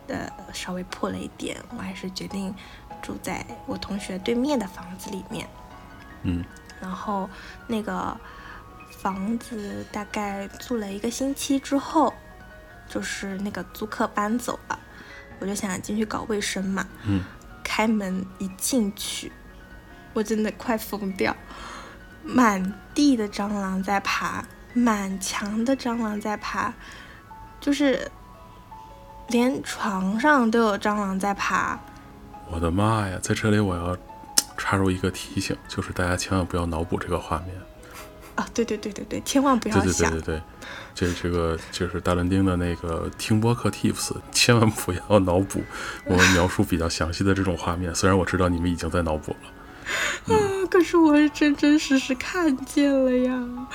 [0.07, 2.53] 的稍微破了一点，我还是决定
[3.01, 5.47] 住在我同学对面的房子里面。
[6.23, 6.43] 嗯
[6.81, 7.29] 然后
[7.67, 8.17] 那个
[8.89, 12.11] 房子大概住了一个星期之后，
[12.89, 14.79] 就是那个租客搬走了，
[15.41, 16.87] 我就想进去搞卫生嘛。
[17.05, 17.21] 嗯，
[17.63, 19.29] 开门一进去，
[20.13, 21.35] 我真的快疯掉，
[22.23, 26.73] 满地的蟑螂在爬，满墙的蟑螂在爬，
[27.59, 28.09] 就是
[29.27, 31.79] 连床上都有蟑螂在爬。
[32.49, 33.17] 我的妈呀！
[33.21, 33.97] 在这里我要
[34.57, 37.55] 插入一个提醒，就是大家千万不要脑补这个画面。
[38.35, 40.11] 啊，对对对对对，千万不要对对对要想。
[40.11, 40.41] 对对，
[40.95, 45.61] 这这个就是大伦丁的那个听播客 tips， 千万不要脑补
[46.05, 47.93] 我们描述比较详细的这种画面。
[47.93, 49.35] 虽然我知道你们已经在脑补
[50.27, 50.39] 了，啊！
[50.69, 53.67] 可是我是真真实实看见了呀。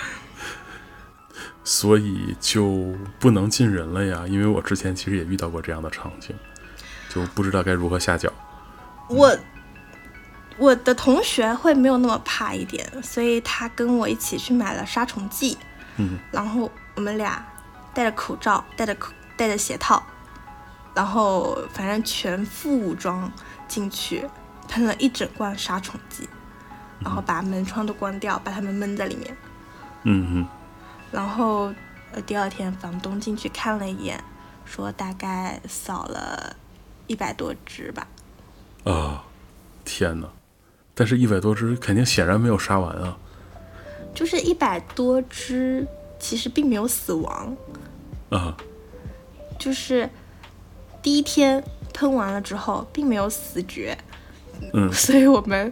[1.63, 4.25] 所以就不能进人了呀。
[4.29, 6.35] 因为我之前其实也遇到过这样的场景，
[7.09, 8.33] 就不知道该如何下脚。
[9.09, 9.37] 我
[10.59, 15.59] 我的同学会没有那么怕一点，所以他跟我一起去买了杀虫剂，
[15.97, 17.45] 嗯，然后我们俩
[17.93, 20.03] 戴着口罩，戴着口戴着鞋套，
[20.95, 23.31] 然后反正全副武装
[23.69, 24.27] 进去，
[24.67, 26.27] 喷了一整罐杀虫剂，
[27.01, 29.37] 然后把门窗都关掉，把他们闷在里面。
[30.05, 30.49] 嗯嗯，
[31.13, 31.73] 然后
[32.13, 34.23] 呃，第二天房东进去看了一眼，
[34.65, 36.57] 说大概扫了
[37.07, 38.07] 一百多只吧。
[38.85, 39.25] 啊，
[39.85, 40.29] 天哪！
[40.99, 43.19] 但是，一百多只肯定显然没有杀完啊。
[44.15, 45.87] 就是一百多只，
[46.19, 47.55] 其实并没有死亡，
[48.31, 48.57] 啊，
[49.59, 50.09] 就是
[51.03, 53.99] 第一天喷完了之后，并没有死绝，
[54.73, 55.71] 嗯， 所以我们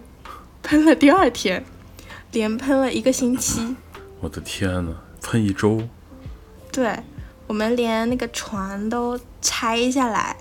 [0.63, 1.65] 喷了第二天，
[2.33, 3.75] 连喷了一个星期。
[4.21, 5.81] 我的天呐，喷一周，
[6.71, 6.99] 对，
[7.47, 10.37] 我们连那个船都拆下来，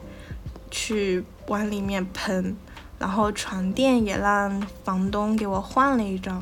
[0.70, 2.56] 去往里面喷，
[3.04, 6.42] 然后床垫也让房东给我换了一张。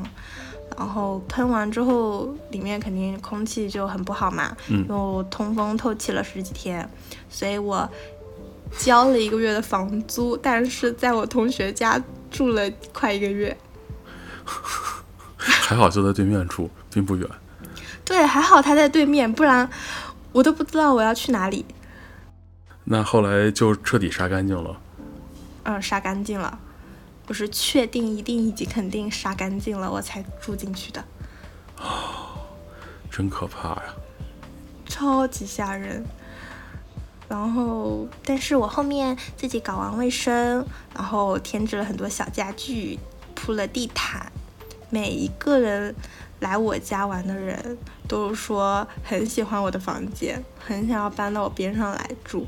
[0.78, 6.88] 然后喷完之后，里面肯定空气就很不好嘛，嗯又通风透气了十几天，
[7.28, 7.88] 所以我
[8.78, 12.00] 交了一个月的房租，但是在我同学家
[12.30, 13.56] 住了快一个月。
[15.36, 17.28] 还好就在对面住，并不远。
[18.04, 19.68] 对，还好他在对面，不然
[20.30, 21.66] 我都不知道我要去哪里。
[22.84, 24.78] 那后来就彻底杀干净了。
[25.64, 26.58] 嗯，杀干净了，
[27.28, 31.04] 我是确定一定以及肯定杀干净了，我才住进去的，
[31.76, 32.36] 啊
[33.10, 33.94] 真可怕呀！
[34.86, 36.04] 超级吓人。
[37.28, 42.98] 然后，但是我后面自己搞完卫生，然后添置了很多小家具，
[43.34, 44.30] 铺了地毯，
[44.90, 45.94] 每一个人
[46.40, 52.46] 来我家玩的人都说很喜欢我的房间，很想要搬到我边上来住。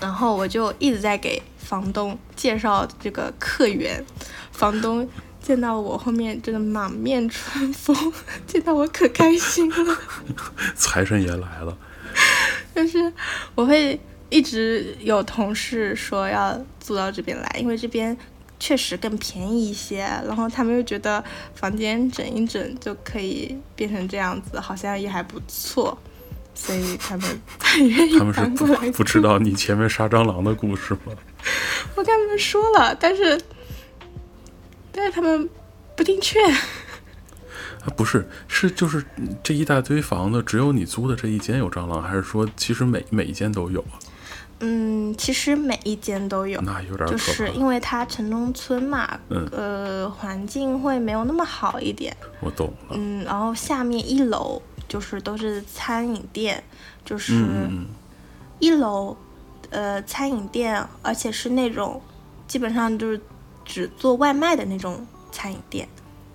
[0.00, 4.04] 然后我就一直在给房东介绍这个客源，
[4.52, 5.08] 房东
[5.40, 7.96] 见到我后面真的满面春风，
[8.46, 9.98] 见到我可开心了。
[10.74, 11.76] 财神爷来了。
[12.72, 13.12] 但是
[13.54, 13.98] 我会
[14.30, 18.16] 一直有同事说要租到这边来，因为这边
[18.58, 21.22] 确实更便宜一些，然后他们又觉得
[21.54, 25.96] 房间整一整就可以变成这样子，好像也还不错，
[26.54, 31.12] 所以他们很愿意他们是不不知道你前面杀蟑螂的故事吗？
[31.94, 33.40] 我跟他们说了，但是
[34.92, 35.48] 但是他们
[35.96, 36.40] 不听劝。
[36.52, 39.04] 啊，不是，是就是
[39.42, 44.00] 这一大堆房子，只有你租的这一间有蟑螂，还是说其实每每一间都有啊？
[44.60, 47.06] 嗯，其实每一间都有，那有点。
[47.10, 52.16] 就是因为它城中村嘛，嗯呃，环境会没有那么好一点。
[52.40, 52.94] 我懂了。
[52.96, 56.62] 嗯，然后下面一楼就是都是餐饮店，
[57.04, 57.34] 就是
[58.58, 59.16] 一楼，
[59.70, 62.00] 呃，餐饮店，而且是那种
[62.46, 63.20] 基本上就是
[63.64, 65.88] 只做外卖的那种餐饮店，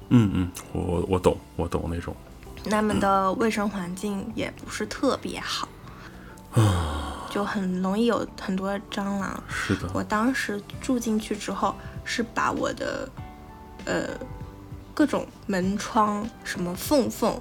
[0.10, 2.16] 嗯嗯，我我我懂，我懂那种。
[2.70, 5.68] 他们的卫生环境也不是特别好。
[6.52, 9.44] 啊就很容易有很多蟑螂。
[9.48, 13.08] 是的，我当时住进去之后，是把我的
[13.86, 14.10] 呃
[14.96, 17.40] 各种门窗什么缝缝，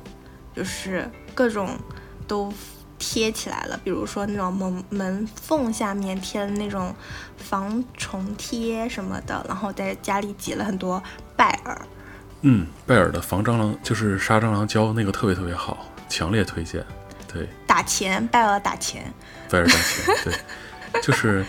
[0.58, 1.78] 就是各种
[2.26, 2.52] 都
[2.98, 3.78] 贴起来了。
[3.84, 6.92] 比如说那种门门缝下面贴的那种
[7.36, 11.00] 防虫贴什么的，然后在家里挤了很多
[11.36, 11.80] 拜耳。
[12.40, 16.84] 嗯，拜耳的防蟑螂就是杀蟑螂胶，那个特别特别好，强烈推荐。
[17.32, 19.12] 对，打钱，拜耳打钱，
[19.48, 20.16] 拜耳打钱。
[20.24, 21.44] 对，就是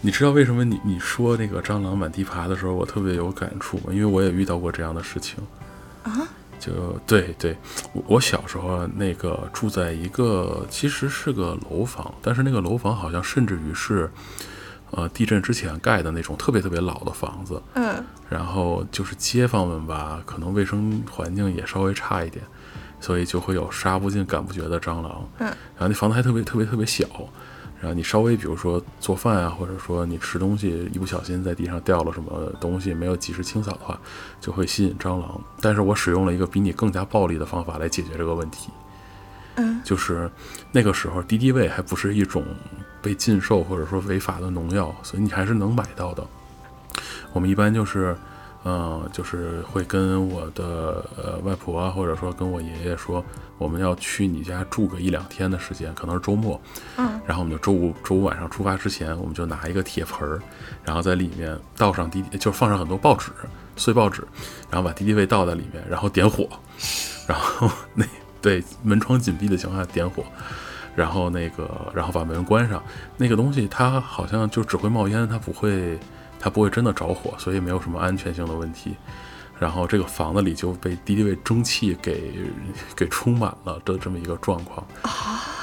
[0.00, 3.84] 你知道为什么你你说那个蟑螂满地爬的时候，我特别有感触吗？
[3.90, 5.36] 因为我也遇到过这样的事情。
[6.02, 6.26] 啊？
[6.58, 7.56] 就对对，
[7.92, 14.10] 我我小时候那个住在一个其实是个楼房，但是那个楼房好像甚至于是，
[14.90, 17.62] 呃，地震之前盖的那种特别特别老的房子。
[17.74, 18.04] 嗯。
[18.28, 22.44] 然后就是街坊们吧，可能卫生环境也稍微差一点。
[23.00, 25.24] 所以就会有杀不尽、赶不绝的蟑螂。
[25.38, 27.06] 嗯，然后那房子还特别特别特别小，
[27.80, 34.00] 然后你稍微比如说做饭啊，或者说你吃东西一不小心在地上掉了什么东西，没有及时清扫的话，
[34.40, 35.40] 就会吸引蟑螂。
[35.60, 38.70] 但是我使用了一个比你更加暴力的方法来解决这个问题。
[39.56, 40.30] 嗯，就是
[40.72, 42.44] 那个时候敌敌畏还不是一种
[43.00, 46.26] 被禁售或者说违法的农药，所以你还是能买到的。
[47.32, 48.16] 我们一般就是。
[48.64, 53.24] 嗯，就是会跟我的呃外婆啊，或者说跟我爷爷说，
[53.56, 56.60] 我们要去你家住个一两天的时间，可能是周末。
[56.96, 60.40] 嗯，然后我们就周五周五晚上出发之前，我们就拿一个铁盆儿，
[60.82, 63.30] 然后在里面倒上滴，就放上很多报纸、
[63.76, 64.22] 碎报纸，
[64.68, 66.48] 然后把敌敌畏倒在里面，然后点火，
[67.26, 68.04] 然后那
[68.42, 70.24] 对门窗紧闭的情况下点火，
[70.96, 72.82] 然后那个然后把门关上，
[73.16, 75.96] 那个东西它好像就只会冒烟，它不会。
[76.38, 78.94] 它不会真的着火，所以没有什么安全性的问题。
[79.58, 82.32] 然后这个房子里就被敌敌畏蒸汽给
[82.94, 84.86] 给充满了的这么一个状况。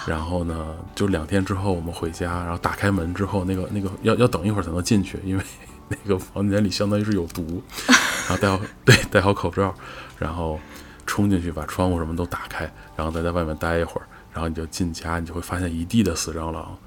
[0.05, 5.43] 然后呢，就两天之后我们回家，然后打开门之后，那个那个要要等一会儿才能进去，因为
[5.87, 7.63] 那个房间里相当于是有毒。
[8.27, 9.73] 然后戴好对戴好口罩，
[10.19, 10.59] 然后
[11.05, 16.77] 冲进去把窗户什么都打开，然后再在外面待一会儿，然后你就进家，你就会发现一地的死蟑螂。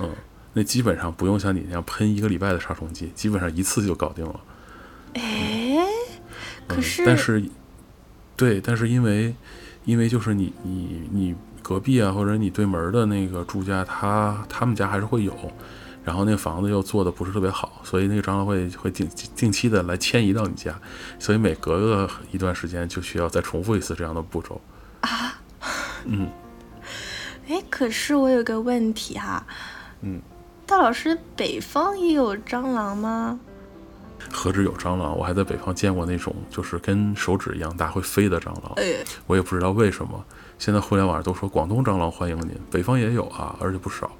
[0.00, 0.10] 嗯。
[0.54, 4.40] 那基本上不用像你那样喷一个礼拜的杀虫剂，基本上一次就搞定了。
[5.14, 5.78] 哎，
[6.66, 7.42] 可是，但是，
[8.36, 9.34] 对，但是因为，
[9.84, 15.34] 因为就是你你你隔壁啊，或者你对门的那个住家，他他们家还是会有，
[16.04, 20.78] 然后那个房子又做的不是特别好，所以那个蟑螂会会定定期的来迁移到你家，
[21.18, 24.60] 所以每隔个一段时间就需要再重复一次这样的步骤。
[25.00, 25.40] 啊，
[26.04, 26.28] 嗯，
[27.48, 29.46] 哎，可是我有个问题哈，
[30.02, 30.20] 嗯。
[30.72, 33.38] 大老师，北方也有蟑螂吗？
[34.30, 38.72] 何止有蟑螂，我还在北方见过那种就是跟手指一样大会飞的蟑螂。
[38.76, 38.94] 哎，
[39.26, 40.24] 我也不知道为什么，
[40.58, 44.10] 现在互联网上都说广东蟑螂欢迎您，北方也有啊，而且不少。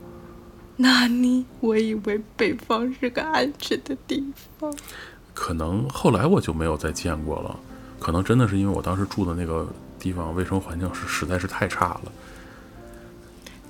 [0.77, 4.23] 那你，我以为北方是个安全的地
[4.59, 4.71] 方。
[5.33, 7.59] 可能后来我就没有再见过了，
[7.99, 9.67] 可能真的是因为我当时住的那个
[9.99, 12.13] 地方卫生环境是实在是太差了。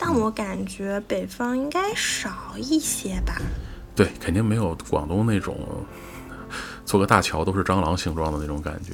[0.04, 3.40] 但我感觉北方应该少一些吧。
[3.94, 5.56] 对，肯定没有广东那种
[6.84, 8.92] 做个大桥都是蟑螂形状的那种感觉。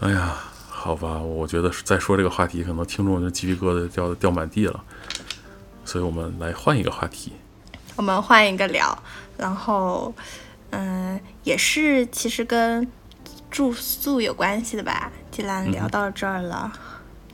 [0.00, 0.34] 哎呀，
[0.68, 4.82] 好吧，我觉得再说这个话题，可能听众就鸡皮疙瘩掉掉满地了。
[5.84, 7.32] 所以我们来换一个话题。
[7.94, 9.00] 我们换一个聊，
[9.36, 10.12] 然后，
[10.70, 12.90] 嗯，也是其实跟
[13.48, 15.12] 住宿有关系的吧。
[15.30, 16.72] 既然聊到这儿了。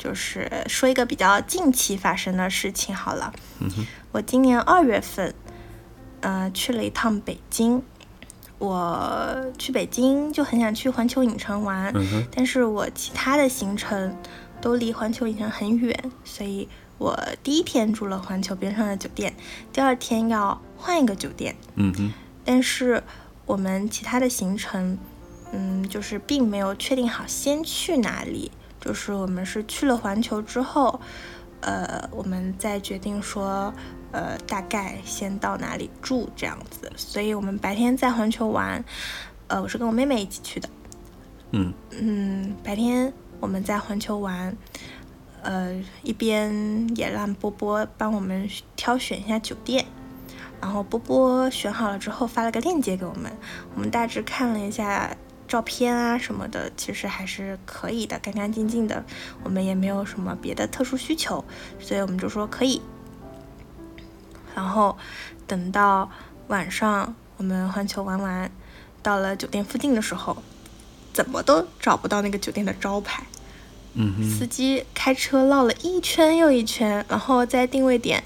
[0.06, 3.32] 就是说一个比较近期发生的事情好了。
[4.12, 5.34] 我今年二月份，
[6.20, 7.82] 呃，去了一趟北京。
[8.58, 11.92] 我去北京就很想去环球影城玩，
[12.30, 14.16] 但是我其他的行程
[14.60, 15.92] 都离环球影城很远，
[16.24, 19.34] 所以我第一天住了环球边上的酒店，
[19.72, 21.56] 第二天要换一个酒店。
[21.74, 22.12] 嗯哼。
[22.44, 23.02] 但是
[23.44, 24.96] 我们其他的行程，
[25.50, 28.52] 嗯，就是并没有确定好先去哪里。
[28.86, 31.00] 就是我们是去了环球之后，
[31.60, 33.74] 呃，我们再决定说，
[34.12, 36.92] 呃，大概先到哪里住这样子。
[36.96, 38.84] 所以我们白天在环球玩，
[39.48, 40.68] 呃，我是跟我妹妹一起去的。
[41.50, 44.56] 嗯嗯，白天我们在环球玩，
[45.42, 45.74] 呃，
[46.04, 49.84] 一边也让波波帮我们挑选一下酒店，
[50.60, 53.32] 然后波波选好了之后发了个链接给我们，
[53.74, 55.16] 我们大致看了一下。
[55.48, 59.04] 照片啊什么的，其实还是可以的，干干净净的。
[59.44, 61.44] 我们也没有什么别的特殊需求，
[61.78, 62.82] 所以我们就说可以。
[64.54, 64.96] 然后
[65.46, 66.10] 等到
[66.48, 68.50] 晚上，我们环球玩完，
[69.02, 70.36] 到了酒店附近的时候，
[71.12, 73.24] 怎么都找不到那个酒店的招牌。
[73.98, 78.22] 嗯司机开车绕了一圈又一圈，然后在定位点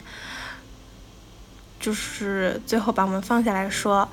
[1.79, 4.09] 就是最后把我们放下来说，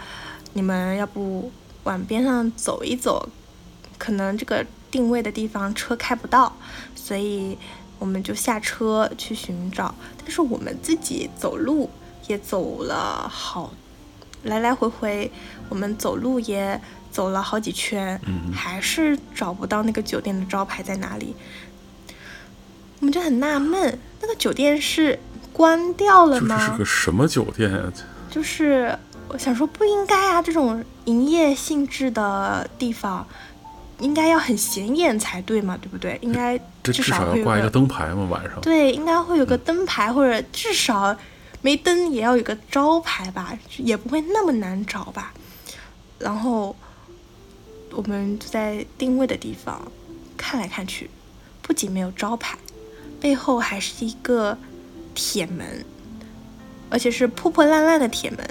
[0.53, 1.51] 你们要不
[1.87, 3.29] 往边上走一走，
[3.97, 6.53] 可能这个定位的地方车开不到，
[6.93, 7.57] 所以
[7.97, 9.95] 我们就下车去寻找。
[10.17, 11.89] 但是我们自己走路
[12.27, 13.71] 也走了好
[14.43, 15.31] 来来回回，
[15.69, 16.79] 我们走路也
[17.09, 21.33] 走了好几圈，嗯还是找不到那个酒店的招牌在哪里。
[22.99, 25.17] 我们就很纳闷，那个酒店是
[25.53, 26.57] 关掉了吗？
[26.57, 27.93] 这是个什么酒店啊？
[28.29, 28.97] 就是
[29.29, 33.25] 我想说不应该啊，这种营业性质的地方
[33.99, 36.17] 应该要很显眼才对嘛，对不对？
[36.21, 38.59] 应该这至少要挂一个灯牌嘛，晚上。
[38.61, 41.15] 对，应该会有个灯牌，或者至少
[41.61, 45.33] 没灯也要有个招牌吧，也不会那么难找吧。
[46.19, 46.75] 然后
[47.91, 49.79] 我们就在定位的地方
[50.37, 51.09] 看来看去，
[51.61, 52.57] 不仅没有招牌，
[53.19, 54.57] 背后还是一个
[55.13, 55.83] 铁门，
[56.89, 58.47] 而且是破破烂烂的铁门。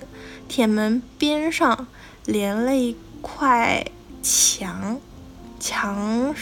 [0.48, 1.86] 铁门边上
[2.24, 3.84] 连了一块
[4.22, 5.00] 墙，
[5.58, 6.34] 墙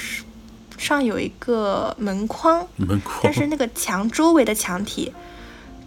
[0.76, 5.12] 上有一个门框，门框但是那个墙周围的墙体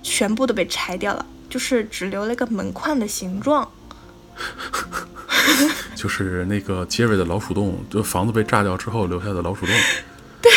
[0.02, 3.70] 全部都被拆掉了，就是只留了一个门框的形状。
[5.96, 9.76] 就是那个杰瑞的老鼠洞，就房子被炸掉之后留下的老鼠洞。
[10.42, 10.52] 对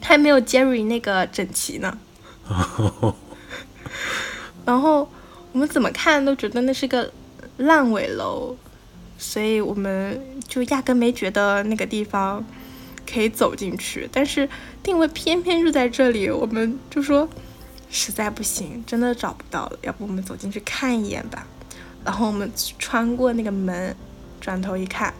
[0.00, 1.98] 还没有 Jerry 那个整齐呢。
[4.64, 5.10] 然后
[5.52, 7.12] 我们怎么看都觉得那是个
[7.56, 8.56] 烂尾楼，
[9.18, 12.44] 所以我们就压根没觉得那个地方
[13.10, 14.08] 可以走进去。
[14.12, 14.48] 但是
[14.82, 17.28] 定位偏偏就在这里，我们就说
[17.90, 21.46] 实在不行，真的找不到了，要不我们走进去看一眼吧。
[22.04, 23.96] 然后我们穿过那个门，
[24.40, 25.12] 转头一看，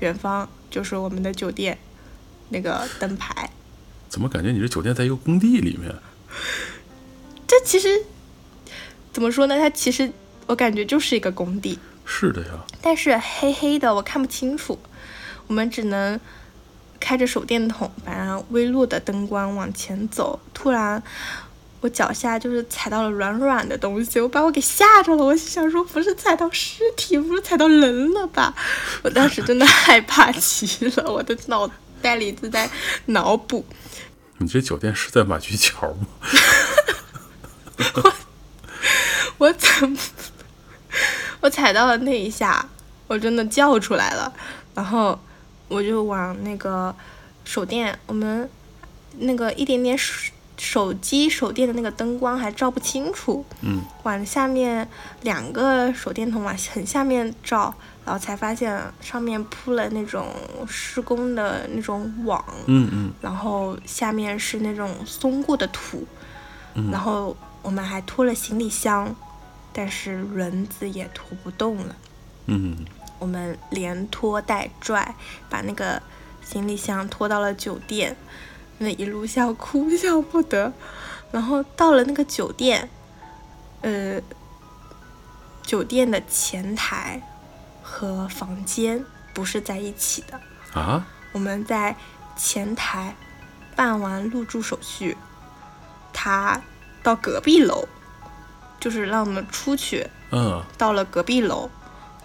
[0.00, 1.76] 远方就是我们的酒店
[2.50, 3.50] 那个灯牌。
[4.08, 5.92] 怎么感觉你这酒店在一个工地里面？
[7.46, 8.04] 这其实
[9.12, 9.56] 怎么说呢？
[9.58, 10.10] 它其实
[10.46, 12.48] 我感觉就是一个工地，是的呀，
[12.80, 14.78] 但是黑黑的，我看不清楚。
[15.48, 16.18] 我们只能
[16.98, 20.40] 开着手电筒，反正微弱的灯光往前走。
[20.54, 21.02] 突然，
[21.80, 25.24] 我脚下就是踩到了软软的东西，我把我给吓着了。
[25.24, 28.54] 我想说，不是踩到尸体，不是踩到人了吧？
[29.02, 32.70] 我当时真的害怕极了，我的脑袋里就在
[33.06, 33.64] 脑补。
[34.38, 36.06] 你这酒店是在马驹桥吗？
[37.94, 38.14] 我
[39.52, 39.98] 怎么，
[41.40, 42.68] 我踩到了那一下，
[43.06, 44.32] 我真的叫出来了，
[44.74, 45.18] 然后
[45.68, 46.94] 我就往那个
[47.44, 48.48] 手电，我们
[49.18, 54.88] 那个一点点手手机手电的那个灯光还照不清楚，嗯，往下面
[55.22, 57.74] 两个手电筒往很下面照，
[58.04, 60.26] 然后才发现上面铺了那种
[60.68, 63.12] 施工的那种网，嗯嗯。
[63.20, 66.06] 然后下面是那种松过的土，
[66.74, 66.90] 嗯。
[66.92, 69.12] 然后我们还拖了行李箱，
[69.72, 71.96] 但是轮子也拖不动了。
[72.46, 72.84] 嗯，
[73.18, 75.14] 我们连拖带拽
[75.48, 76.02] 把那个
[76.44, 78.16] 行李箱拖到了酒店，
[78.78, 80.72] 那一路笑哭笑不得。
[81.30, 82.90] 然后到了那个酒店，
[83.80, 84.20] 呃，
[85.62, 87.22] 酒店的前台
[87.82, 90.40] 和房间不是在一起的。
[90.74, 91.96] 啊，我们在
[92.36, 93.14] 前台
[93.74, 95.16] 办完入住手续，
[96.12, 96.60] 他
[97.02, 97.88] 到隔壁楼，
[98.82, 101.70] 就是让我们出去，嗯，到了隔壁楼，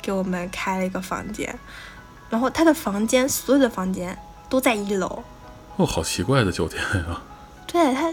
[0.02, 1.58] 给我们开了一个房间，
[2.32, 4.18] 然后他的房间所有的房间
[4.50, 5.24] 都在一楼，
[5.76, 7.22] 哦，好奇怪的酒店呀、
[7.68, 8.12] 对他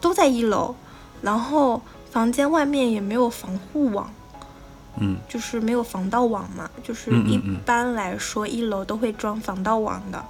[0.00, 0.76] 都在一楼，
[1.20, 4.08] 然后房间外面也没有防护网，
[5.00, 5.18] 嗯。
[5.28, 10.24] 就是没有防盗网嘛，就是一般来说一楼都会装防盗网的，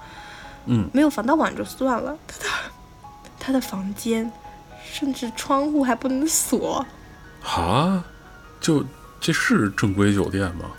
[0.64, 2.48] 嗯，没有防盗网就算了，他的
[3.38, 4.32] 他的房间
[4.82, 6.86] 甚至窗户还不能锁，
[7.44, 8.02] 哈，
[8.58, 8.82] 就
[9.20, 10.70] 这是正规酒店吗？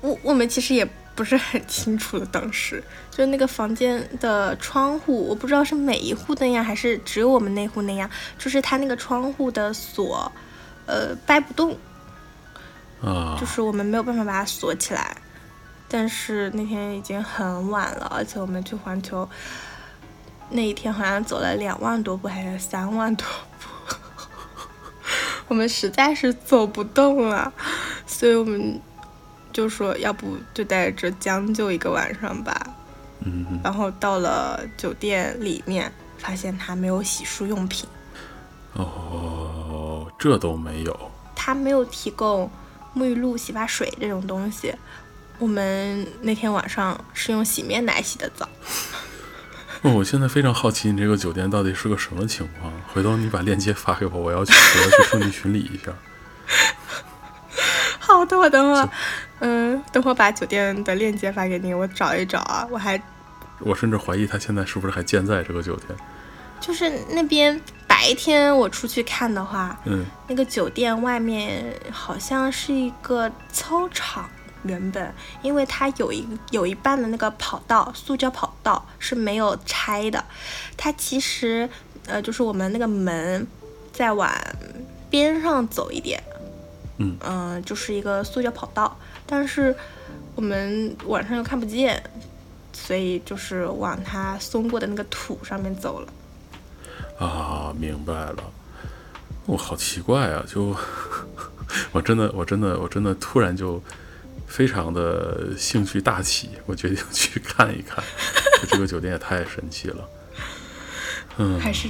[0.00, 8.08] 我我们其实也不是很清楚了，当时就那个房间的窗户，我不知道是每一户那样，还是只有我们那户那样，
[8.38, 10.32] 就是它那个窗户的锁，
[10.86, 11.76] 呃，掰不动，
[13.02, 15.16] 啊就，是我们没有办法把它锁起来。
[15.88, 19.28] 但是那天已经很晚了，而且我们去环球
[20.50, 23.55] 那一天好像走了两万多步还是三万多步，
[25.48, 27.52] 我们实在是走不动了，
[28.06, 28.80] 所以我们
[29.52, 32.66] 就说要不就在这将就一个晚上吧。
[33.20, 37.88] 嗯，然后到了酒店里面，发现他没有洗漱用品，
[38.74, 42.50] 哦，这都没有，他没有提供
[42.94, 44.74] 沐浴露、洗发水这种东西。
[45.38, 48.48] 我们那天晚上是用洗面奶洗的澡，
[49.82, 52.72] 哦，我现在非常好奇你这个酒店到底是个什么情况。
[52.92, 55.92] 回头你把链接发给我，我要去我要去圣地巡礼一下。
[57.98, 58.88] 好的，我等会儿，
[59.40, 62.66] 嗯，等会儿把酒店的链接发给你，我找一找啊。
[62.70, 63.00] 我还，
[63.60, 65.88] 我甚至怀疑他现在是不是还健在这个酒店。
[66.58, 74.28] 就是那边白天我出去看的话，嗯，那个酒店外面好像是一个操场，
[74.64, 80.24] 原本因为它有一有一半的那个跑道，塑胶跑道是没有拆的。
[80.76, 81.68] 它其实
[82.06, 83.46] 呃，就是我们那个门
[83.92, 84.30] 再往
[85.10, 86.22] 边上走一点，
[86.98, 88.96] 嗯嗯、就是一个塑胶跑道，
[89.26, 89.74] 但是
[90.34, 92.02] 我们晚上又看不见，
[92.72, 96.12] 所以就是往它松过的那个土上面走了。
[97.18, 98.52] 啊，明白了。
[99.46, 100.44] 我、好奇怪啊！
[100.46, 100.74] 就
[101.92, 103.80] 我真的，我真的，我真的突然就
[104.46, 108.02] 非常的兴趣大起，我决定去看一看。
[108.62, 110.08] 就这个酒店也太神奇了。
[111.38, 111.88] 嗯，还是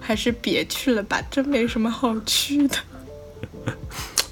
[0.00, 2.76] 还是别去了吧，真没什么好去的。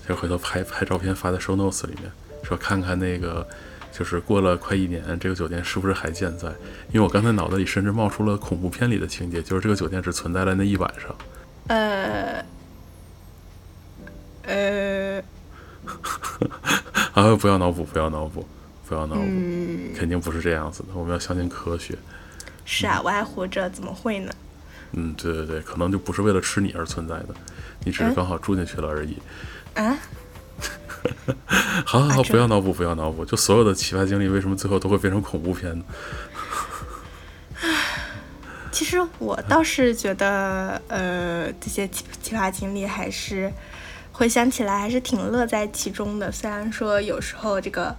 [0.09, 2.11] 就回头拍拍照片发在 show notes 里面，
[2.43, 3.47] 说看看那个，
[3.93, 6.49] 就是过了快一年，这个酒店是不是还健在？
[6.93, 11.16] 因为我刚才脑子里甚至冒出了恐怖片里的情节，就是这个酒店只存在了那一晚上。
[11.68, 12.45] 呃
[14.43, 15.22] 呃，
[17.14, 18.47] 啊，不要脑补，不要脑补，
[18.89, 20.89] 不要脑补，嗯，肯定不是这样子的。
[20.95, 21.97] 我们要相信科学。
[22.64, 24.32] 是啊，我还活着，怎么会呢？
[24.93, 27.35] 嗯，对对对，可能就不是为了吃你而存在的，
[27.85, 29.18] 你只是嗯刚好住进去了而已。
[29.74, 29.99] 啊，
[31.85, 33.24] 好好好，这不要脑补，不要脑补。
[33.24, 35.85] 就所有的奇葩经历，为什么最后都会变成恐怖片呢？
[38.72, 43.53] 其实我倒是觉得，呃，这些奇奇葩经历还是
[44.15, 46.31] 回想起来还是挺乐在其中的。
[46.31, 47.95] 虽然说有时候这个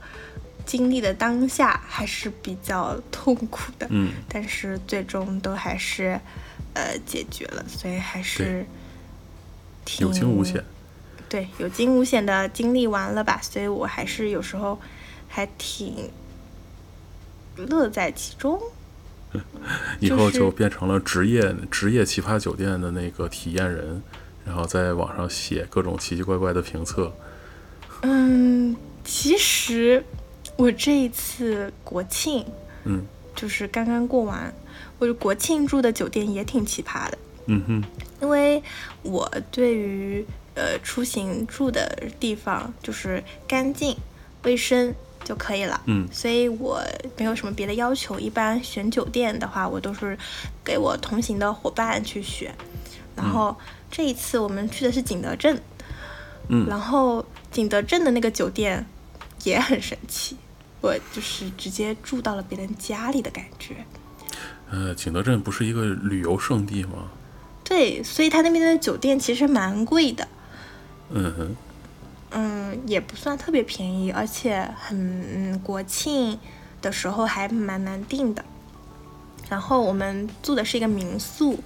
[0.65, 6.17] 经历的当下还是比较痛苦的，嗯，但是最终都还是
[6.73, 8.65] 呃解决了，所以还是
[9.83, 10.63] 挺有惊无险。
[11.27, 14.79] 对，有惊无险的经历完了吧，所以我还是有时候
[15.27, 16.09] 还挺
[17.57, 18.57] 乐在其中。
[19.99, 24.01] 以后就是就变成了职业职业奇葩酒店的那个体验人，
[24.45, 27.11] 然后在网上写各种奇奇怪怪的评测。
[28.01, 30.03] 嗯，其实
[30.55, 32.45] 我这一次国庆
[32.83, 33.03] 嗯
[33.35, 34.53] 就是刚刚过完，
[34.99, 37.17] 我国庆住的酒店也挺奇葩的，
[37.47, 37.83] 嗯哼，
[38.21, 38.61] 因为
[39.01, 43.97] 我对于呃出行住的地方就是干净、
[44.43, 44.93] 卫生
[45.23, 45.81] 就可以了。
[45.87, 46.79] 嗯所以我
[47.17, 48.19] 没有什么别的要求。
[48.19, 50.17] 一般选酒店的话，我都是
[50.63, 52.53] 给我同行的伙伴去选。
[53.15, 53.55] 然后
[53.89, 55.61] 这一次我们去的是景德镇，
[56.49, 58.85] 嗯然后景德镇的那个酒店
[59.43, 60.35] 也很神奇，
[60.81, 63.85] 我就是直接住到了别人家里的感觉。
[64.69, 67.09] 呃，景德镇不是一个旅游胜地吗？
[67.63, 70.27] 对，所以他那边的酒店其实蛮贵的，
[71.09, 71.55] 嗯哼，
[72.31, 76.37] 嗯，也不算特别便宜，而且很嗯，国庆
[76.81, 78.43] 的时候还蛮难订的。
[79.49, 81.59] 然后我们住的是一个民宿，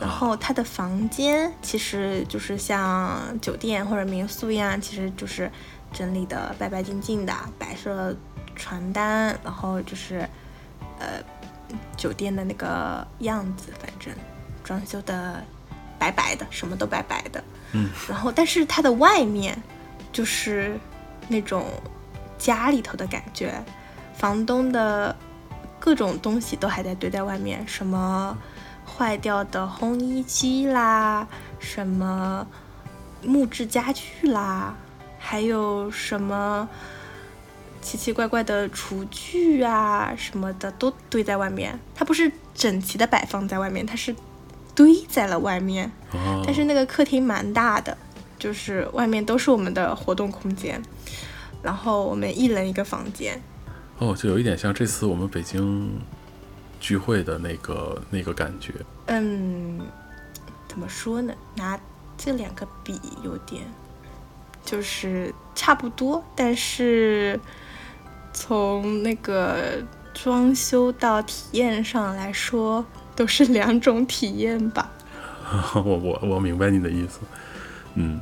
[0.00, 5.50] 然后它的房间其实就是像酒店或者民宿一样，其实就是
[5.92, 8.16] 整理的白白净净的，摆设了
[8.56, 10.20] 床单，然后就是
[10.98, 11.22] 呃
[11.96, 14.14] 酒店的那个样子，反正
[14.64, 15.44] 装修的
[15.98, 17.44] 白白的，什么都白白的。
[17.72, 19.62] 嗯，然后但是它的外面
[20.10, 20.78] 就是
[21.28, 21.66] 那种
[22.38, 23.62] 家里头的感觉，
[24.14, 25.14] 房东的
[25.78, 28.36] 各种东西都还在堆在外面，什么
[29.02, 31.26] 坏掉的烘衣机啦，
[31.58, 32.46] 什么
[33.20, 34.76] 木质家具啦，
[35.18, 36.68] 还有什么
[37.80, 41.76] 奇奇怪怪的厨具啊什么的都堆在外面。
[41.96, 44.14] 它不是整齐的摆放在外面，它是
[44.72, 45.90] 堆在了外面。
[46.12, 47.98] 哦，但是那个客厅蛮大的，
[48.38, 50.80] 就是外面都是我们的活动空间，
[51.60, 53.42] 然后我们一人一个房间。
[53.98, 56.00] 哦，就有一点像这次我们北京
[56.82, 58.74] 聚会的那个那个感觉。
[59.06, 59.80] 嗯，
[60.68, 61.32] 怎么说呢？
[61.54, 61.78] 拿
[62.18, 63.62] 这两个比有点，
[64.64, 67.38] 就是差不多，但是
[68.32, 69.80] 从那个
[70.12, 74.90] 装修到体验上来说，都是两种体验吧。
[75.74, 77.20] 我我我明白你的意思，
[77.94, 78.20] 嗯，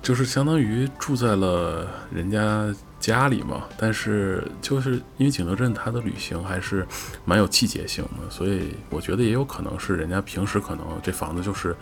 [0.00, 6.86] 就是相当于住在了人家家里嘛，但是就是因为景德镇它的旅行还是
[7.24, 11.76] 蛮有季节性的，所以我觉得也有可能是人家平时可能这房子就是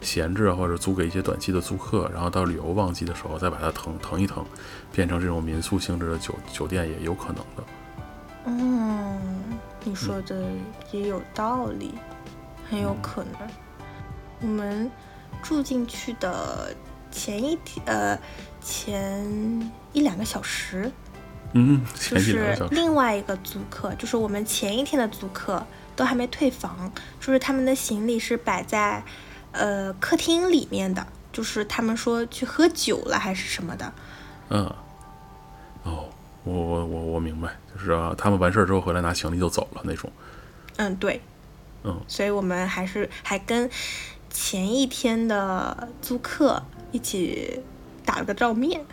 [0.00, 4.44] 闲置啊，或者租给一些短期的租客，然后到旅游旺季的时候再把它腾腾一腾，
[4.92, 7.64] 变成这种民宿性质的酒酒店也有可能的。
[8.46, 9.20] 嗯，
[9.84, 10.42] 你说的
[10.90, 11.92] 也有道理，
[12.68, 13.32] 很有可能。
[14.40, 14.90] 我们
[15.42, 16.74] 住进去的
[17.12, 18.18] 前一天，呃，
[18.60, 20.90] 前一两个小时，
[21.52, 26.90] 嗯，就是另外一个租客，就是我们前一天的租客都还没退房，
[27.20, 29.04] 就是他们的行李是摆在
[29.52, 33.92] 呃客厅里面的，就是他们说去喝酒了还是什么的。
[34.48, 34.64] 嗯，
[35.84, 36.08] 哦，
[36.44, 40.10] 我我我我明白，就是啊，他们完事儿之后回来拿行李就走了那种。
[40.76, 41.20] 嗯，对。
[41.84, 43.70] 嗯，所以我们还是还跟。
[44.34, 47.60] 前一天的租客一起
[48.04, 48.84] 打了个照面。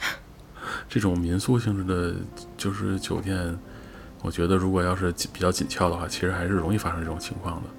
[0.88, 2.16] 这种民宿性质的，
[2.58, 3.58] 就是酒店，
[4.22, 7.70] 我觉得如果要是比较紧俏的话，其实还是容易发生这种情况的。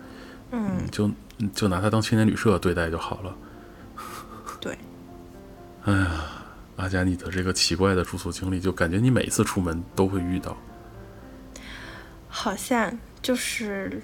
[0.52, 1.10] 嗯，就
[1.54, 3.36] 就拿它当青年旅社对待就好了。
[4.60, 4.78] 对。
[5.84, 6.24] 哎呀，
[6.76, 10.56] 阿佳，你的这个奇怪的住宿经历，就感觉你每次出门都会遇到。
[12.28, 14.00] 好像就是。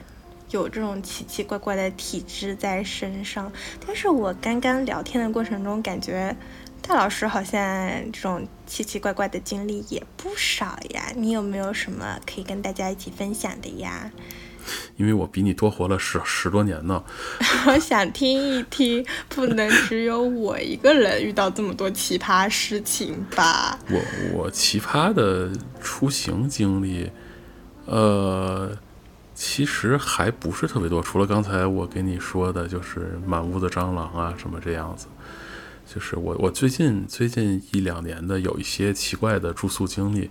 [0.50, 3.50] 有这种奇奇怪怪的体质在身上，
[3.84, 6.36] 但是我刚刚聊天的过程中，感觉
[6.80, 7.60] 戴老师好像
[8.12, 11.12] 这种奇奇怪怪的经历也不少呀。
[11.16, 14.10] 你有没有什么可以跟大家一起分享的呀？
[14.96, 17.02] 因为我比你多活了十十多年呢。
[17.66, 23.78] 我想听一听，不能只有我一个人遇到这么多奇葩事情吧？
[23.90, 24.00] 我
[24.32, 27.10] 我奇葩的出行经历，
[27.86, 28.76] 呃。
[29.38, 35.06] 其实还不是特别多，除了刚才我给你说的，就是满屋的蟑螂啊什么这样子。
[35.86, 40.30] 就是我我最近最近一两年的有一些奇怪的住宿经历，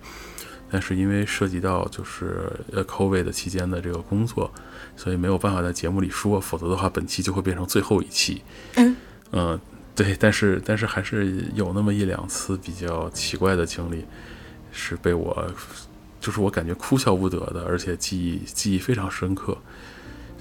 [0.71, 4.51] 但是因为涉及到就是呃 COVID 的期间的这个工作，
[4.97, 8.41] 所以没有办法在节目里说，否则的话本期就会变成最后一期。
[8.73, 8.95] 嗯
[9.31, 9.59] 嗯，
[9.95, 14.03] 对，但是但是还是有那么一两次比较奇怪的经历，
[14.71, 15.47] 是被我。
[16.25, 19.55] 就是我感觉哭笑不得的，而且记忆记忆非常深刻。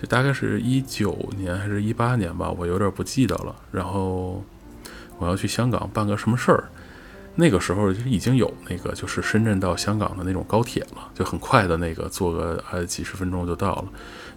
[0.01, 3.55] 就大概是一九年还是一八年吧，我有点不记得了。
[3.71, 4.43] 然后
[5.19, 6.65] 我要去香港办个什么事儿，
[7.35, 13.85] 那个时候就已经有那个就是深圳到香港的那种高铁了，就很快的那个坐个呃几十分钟就到了。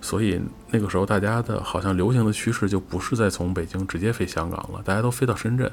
[0.02, 5.72] 所以那个时候大家的好像流行的趋势就不是再从北京直接飞香港了，大家都飞到深圳。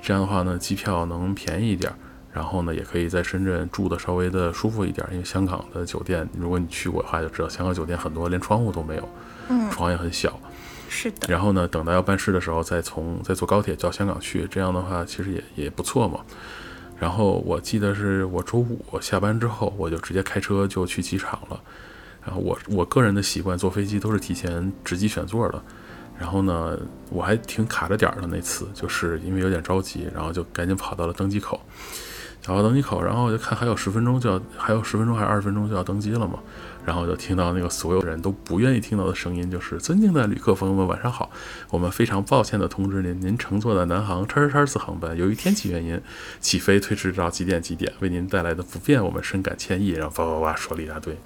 [0.00, 1.92] 这样的话呢，机票能便宜一点。
[2.32, 9.08] 然后呢，也可以在深圳住的稍微的舒服一点，因为香港的酒店，如果你去过的话，就知道香港酒店很多连窗户都没有，
[9.48, 10.40] 嗯，床也很小，
[10.88, 11.28] 是的。
[11.28, 16.20] 然后呢，等到要办事的时候，再从再坐高铁到香港去，这样的话其实也也不错嘛。
[16.98, 21.60] 然后我记得是我周五下班之后，我就直接开车就去机场了。
[22.24, 25.62] 然后我我个人的习惯，坐飞机都是提前值机选座的。
[26.18, 26.78] 然后呢，
[27.10, 31.60] 我还挺卡着点儿的那次，就是因为有点着急，然后就赶紧跑到了登机口。
[32.42, 36.40] 找到登机口，然后就看还有十分钟就要，还有十分钟还是二十分钟就要登机了嘛。
[36.84, 41.30] 然后就听到那个所有人都不愿意听到的声音，就是尊敬的旅客朋友们，晚上好。
[41.70, 46.00] 我们非常抱歉的通知您，您乘坐的南航叉叉叉次航班由于天气原因，
[46.40, 49.90] 起飞推迟到几点几点，为您带来的不便，我们深感歉意。
[49.90, 51.16] 然后叭叭叭说了一大堆。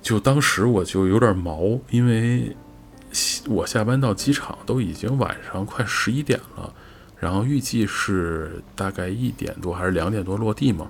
[0.00, 2.56] 就当时我就有点毛，因为
[3.46, 6.72] 我下班到机场都已经晚上快十一点了。
[7.22, 10.88] 然后预计是大概一点多还是两点多落地嘛？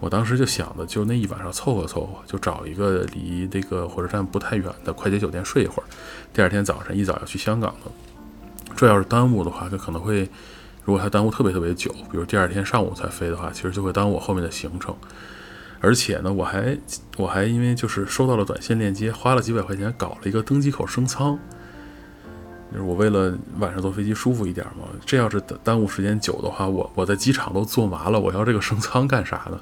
[0.00, 5.86] 我当时就想的，就那一晚上凑合凑合，就找一个离这个火车站不太远的快捷酒店睡一会儿。
[6.32, 7.90] 第二天早上一早要去香港的，
[8.74, 10.26] 这要是耽误的话，就可能会，
[10.84, 14.96] 如果它耽误特别特别久，比如第二天上午才飞的话，其实就会耽误我后面的行程。
[15.80, 16.78] 而且呢，我还
[17.18, 21.38] 我还因为就是收到了短信链接，花了几百块钱搞了一个登机口升舱。
[22.70, 29.60] 就是我为了晚上坐飞机舒服一点嘛，这要是耽误时间久的话，我我在机场都坐麻了，我要这个升舱干啥呢？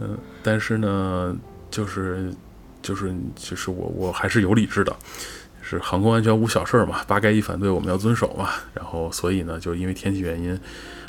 [0.00, 1.34] 嗯，但是呢，
[1.70, 2.30] 就是
[2.82, 4.94] 就是其实我我还是有理智的，
[5.62, 8.50] 是航空安全无小事嘛，八该一反对我们要遵守嘛。
[8.74, 10.58] 然后所以呢，就因为天气原因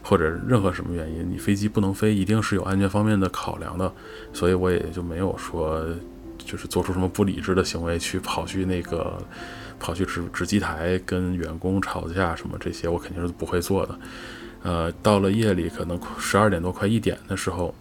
[0.02, 3.92] 或者任何什么原因，你飞机不能飞，一定是有安全方面的考量的，
[4.32, 5.86] 所以我也就没有说
[6.38, 9.18] 就是做出什么不理智的行为去跑去那个。
[9.80, 14.00] 跑去值值机台跟员工吵架什么这些，我肯定是不会做的。
[14.64, 17.76] 呃，到了夜里可能十二点多快一点的时候，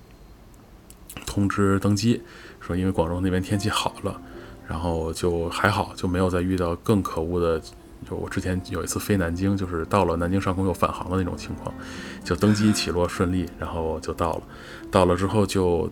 [1.24, 2.20] 通知登机，
[2.60, 4.20] 说因为广州那边天气好了，
[4.68, 7.58] 然后就还好，就没有再遇到更可恶的。
[8.06, 11.74] 就我之前有一次飞南京，就是到了南京上空又返航的那种情况，
[12.22, 14.42] 就登机起落顺利，然后就到了。
[14.90, 15.90] 到了之后就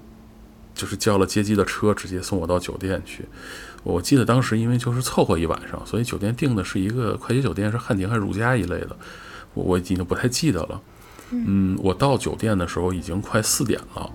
[0.74, 3.24] 就是叫了接机的车，直接送我到酒店去。
[3.82, 8.96] 我记得当时因为就是凑合一晚上，所以酒店订的是一个快捷酒店，是汉庭还是如家一类的，
[9.52, 10.80] 我我已经不太记得了。
[11.30, 14.10] 嗯，我到酒店的时候已经快四点了，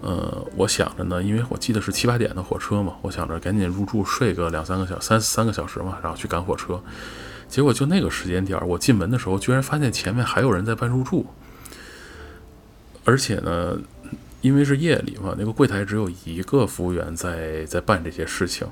[0.00, 6.82] 呃，我想着呢，因为我记得是七八点的火车嘛，我想着赶紧入住睡个两三个小三三个小时嘛，然后去赶火车。
[7.46, 11.26] 结果就那个时间点儿，我进门的时候，居然发现前面还有人在办入住，
[13.04, 13.78] 而且呢，
[14.44, 18.68] 因为是夜里嘛，那个柜台只有一个服务员在在办这些事情。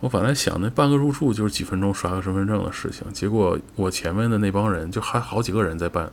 [0.00, 6.10] 我本来想那办个入住就是几分钟刷个身份证的事情，结果我前面的那帮人就还好几个人在办，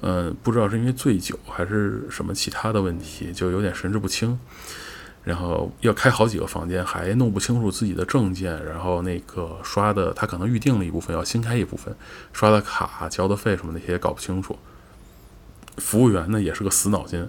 [0.00, 4.38] 嗯，不知道是因为醉酒还是什么其他的问题，就有点神志不清。
[5.24, 11.94] 然后要开好几个房间，还弄不清楚自己的证件，然后那个刷的他可能预定了一部分，要新开一部分，
[12.32, 14.58] 刷的卡、交的费什么那些也搞不清楚。
[15.76, 17.28] 服务员呢也是个死脑筋，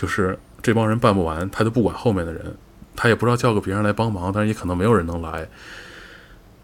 [0.00, 2.56] 就是这帮人办不完，他就不管后面的人，
[2.96, 5.46] 他也不知道叫个别人来帮忙，但是也可能没有人能来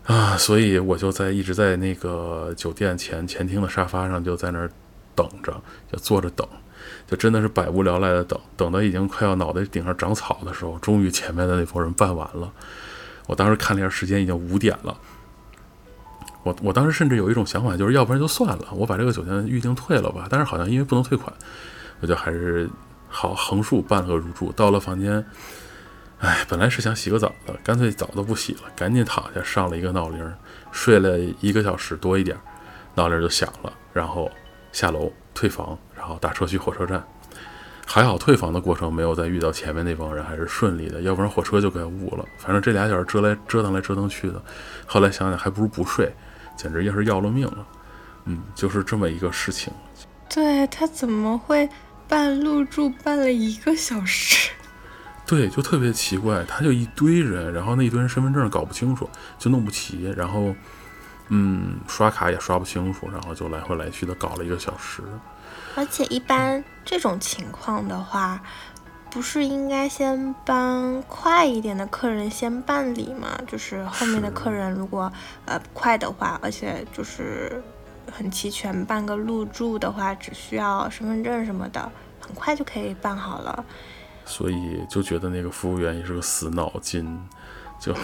[0.07, 4.71] 啊，所以我就在一直在那个酒店前前厅的沙发上就在那儿
[5.15, 5.61] 等着，
[5.93, 6.47] 就坐着等。
[7.07, 12.51] 就真的是百无聊赖的等，等到已经快要脑袋顶上长草的时候，终于前面的那波人办完了。
[13.27, 14.97] 我当时看了一下时间，已经五点了。
[16.43, 20.27] 我我当时甚至有一种想法，就是要不然就算了，我把这个酒店预订退了吧。
[20.31, 21.33] 但是好像因为不能退款，
[22.01, 22.69] 我就还是
[23.17, 24.53] 好横竖半个入住。
[24.53, 25.25] 到了房间，
[26.19, 30.35] 哎，本来是想洗个澡的，干脆澡都不洗了，赶紧躺下上了一个闹铃，
[30.71, 32.37] 睡了一个小时多一点，
[32.95, 34.31] 闹铃就响了，然后
[34.71, 35.79] 下楼退房。
[35.97, 37.03] 然后打车去火车站，
[37.87, 42.25] 还好退房的过程没有再遇到前面那帮人，还是顺利的，要不然火车就该误了。
[42.37, 44.41] 反正这俩小时折来折腾来折腾去的，
[44.85, 46.15] 后来想想还不如不睡，
[46.55, 47.67] 简直要是要了命了。
[48.27, 49.73] 嗯，就是这么一个事情。
[50.29, 51.69] 对他怎么会
[52.09, 54.51] 办入住办了一个小时？
[55.27, 60.55] 对，就特别奇怪，他就一堆人，然后那一堆人身份证搞不清楚，就弄不齐，然后
[61.29, 65.03] 嗯，刷卡也刷不清楚，然后就来回来去的搞了一个小时。
[65.75, 68.41] 而且一般这种情况的话，
[69.11, 73.39] 不是应该先帮快一点的客人先办理吗？
[73.47, 75.13] 就是后面的客人如果
[75.45, 77.61] 呃快的话，而且就是
[78.13, 83.65] 很齐全，办个入住的话，只需要身份证什么的，很快就可以办好了。
[84.25, 87.19] 所以就觉得那个服务员也是个死脑筋，
[87.79, 87.95] 就，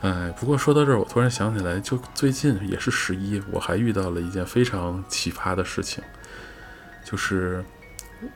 [0.00, 6.02] 哎，不过说到这儿，我突然想起来，就最近也是十一，我还遇到了一件非常奇葩的事情。
[7.04, 7.64] 就是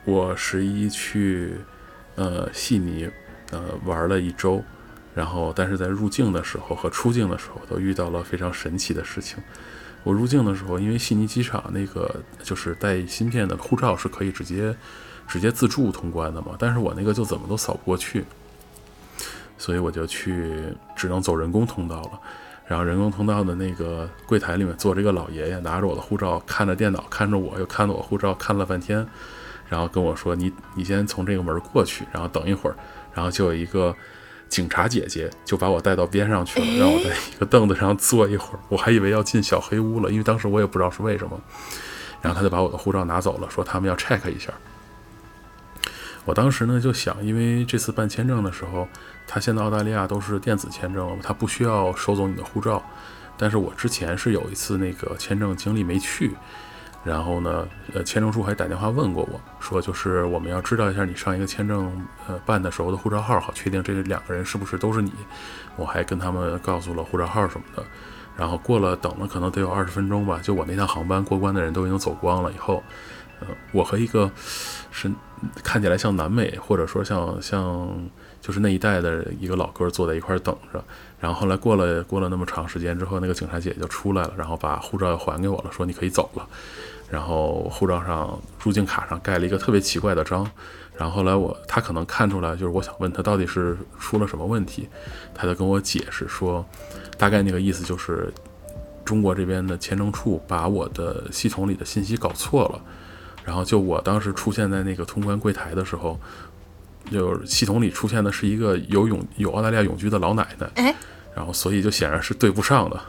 [0.05, 1.55] 我十一去
[2.15, 3.09] 呃悉尼
[3.51, 4.63] 呃玩了一周，
[5.13, 9.37] 然后但是在入境的时候和出境的时候都遇到了非常神奇的事情。
[10.03, 14.75] 我入境的时候，因为悉尼机场那个就是带芯片的护照是可以直接
[15.27, 18.23] 直接自助通关的嘛，但是我那个就怎么都扫不过去，
[19.57, 22.19] 所以我就去只能走人工通道了。
[22.65, 29.07] 然后人工通道的那个柜台里面坐着一个老爷爷，拿着我的护照，看着电脑，看着我，又看着我护照，看了半天，
[29.69, 32.75] 然后跟我说：“你你先从这个门过去，然后等一会儿。”
[33.15, 33.95] 然后就有一个
[34.49, 38.59] 警察姐姐就把我带到边上去了，让我在一个凳子上坐一会儿。
[38.69, 41.39] 我还以为要进小黑屋了，因为当时我也不知道是为什么。
[42.21, 44.51] 然后他就把我的护照拿走了，说他们要 check 一下。
[46.25, 48.87] 我当时呢就想，因为这次办签证的时候。
[49.29, 52.81] 他现在澳大利亚都是电子签证了，他不需要收走你的护照。
[53.35, 56.31] 但是我之前是有一次那个签证经历没去，
[57.07, 65.13] 然后呢，呃，签证处还打电话问过我说，就是我们要知道一下你上一个签证呃办的时候的护照号，好确定这两个人是不是都是你。
[65.77, 67.83] 我还跟他们告诉了护照号什么的。
[68.35, 72.83] 然后过了等了可能得有二十分钟吧，就我那趟航班过关的人都已经走光了以后，
[73.39, 74.29] 呃，我和一个
[74.91, 75.09] 是
[75.63, 77.89] 看起来像南美或者说像像。
[78.39, 80.81] 就是那一代的一个老哥坐在一块等着，
[81.19, 86.47] 然后后来过了过了那么长时间之后，那个警察姐姐就出来了，然后把护照又还给我了，说你可以走了。
[87.09, 90.49] 然后护照上入境卡上盖了一个特别奇怪的章，
[90.97, 94.87] 然后后来我他可能看出来，就是我想问他到底是出了什么问题，
[95.33, 96.65] 他就跟我解释说，
[97.17, 98.31] 大概那个意思就是
[99.05, 102.81] 中国这边的签证处把我的系统里的信息搞错了，
[103.43, 106.19] 然后就我当时出现在那个通关柜台的时候。
[107.09, 110.93] 就系统里出现的是一个有永有澳大利亚永居的老奶奶，哎，
[111.33, 112.99] 然后所以就显然是对不上的，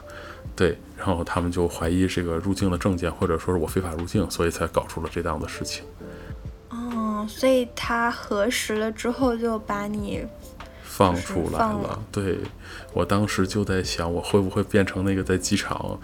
[0.59, 5.85] 对，然后他们就怀疑这个入境的证件或者说是我非法入境，所以才搞出了这档的事情。
[6.67, 10.21] 哦，所以他核实了之后就把你
[10.83, 11.97] 放出来了。
[12.11, 12.39] 对
[12.91, 15.97] 我当时就在想，我会不会变成那个在机场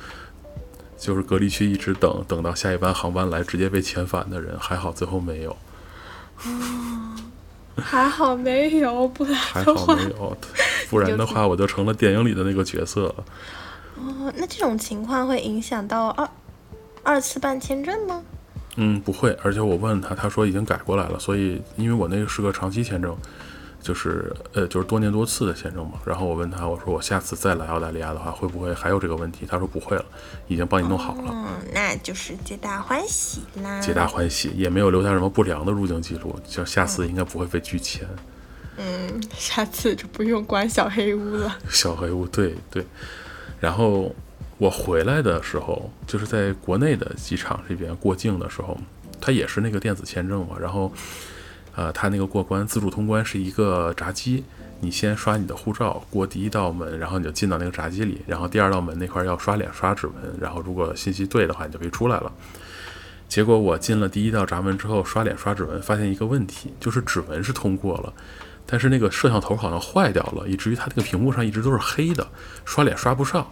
[0.98, 4.58] 就是隔离区一直等等到下一班航班来直接被遣返的人？
[4.58, 5.52] 还好最后没有。
[6.46, 7.12] 哦。
[7.76, 10.38] 还好没有，不然还好没有，
[10.90, 13.26] 不然的话我就成了电影里的那个角色了。
[13.98, 16.30] 哦，那这种情况会影响到二
[17.04, 18.24] 二次办签证吗？
[18.78, 23.16] 嗯，不会，而且我问他，他说已经改过来了，所以因为我那个是个长期签证，
[23.82, 25.94] 就是呃就是多年多次的签证嘛。
[26.06, 29.46] 然后我问他，我说我下次再来澳大利亚的话，会不会还有这个问题？
[29.50, 30.04] 他说不会了，
[30.50, 31.32] 已经帮你弄好了。
[31.32, 33.80] 嗯，那就是皆大欢喜啦。
[33.80, 38.06] 皆大欢喜，也没有留下什么不良的入境记录，就下次应该不会被拒签。
[38.78, 41.58] 嗯，下次就不用关小黑屋了。
[41.70, 42.86] 小黑屋，对对。
[43.60, 44.14] 然后
[44.58, 48.78] 我回来的时候，就是在国内的机场这边过境的时候，
[49.20, 50.56] 它也是那个电子签证嘛。
[50.60, 50.92] 然后，
[51.76, 54.44] 呃，它那个过关自助通关是一个闸机，
[54.80, 62.32] 你先刷你的护照过第一道门，然后你就进到那个闸机里，然后第二道门那块要刷脸刷指纹，然后如果信息对的话，你就可以出来了。
[63.28, 68.14] 结果我进了第一道闸门之后，刷脸刷指纹，发现一个问题，就是指纹是通过了。
[68.66, 72.28] 但是那个摄像头好像坏掉了，以至于它那个屏幕上一直都是黑的，
[72.66, 73.48] 刷脸刷不上，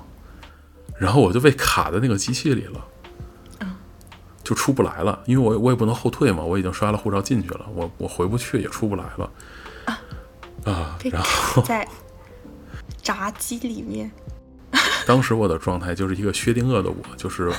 [0.97, 2.85] 然后我就被卡在那个机器里了，
[4.43, 9.31] 就出不来了，因为我我也不能后退嘛，我已经刷了护照进去了，我我回不去也出不来了，
[10.65, 11.87] 啊，然后在
[13.01, 14.11] 炸鸡里面，
[15.05, 17.51] 当时我的状态就是一个薛定谔的我，就是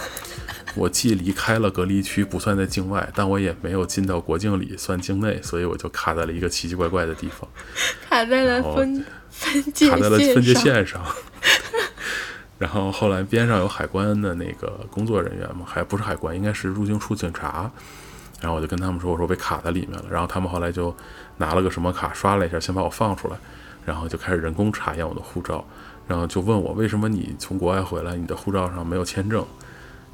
[0.75, 7.49] 我既离开了隔离区，不算在境外，但我也没有进到国境里，算境内，所以我就卡在了一个奇奇怪怪的地方，
[8.09, 10.55] 卡在了分分界卡在了分界。
[10.55, 11.01] 线上。
[12.59, 17.71] 然后后来边上有海关的那个工作人员嘛，还不是海关，应该是入境处警察。
[18.41, 20.05] 然后我就跟他们说，我说被卡在里面了。
[20.11, 20.95] 然后他们后来就
[21.39, 23.37] 拿了个什么卡刷了一下，先把我放出来，
[23.85, 25.67] 然后就开始人工查验我的护照，
[26.07, 29.45] 然后就问我为什么你从国外回来，你的护照上没有签证？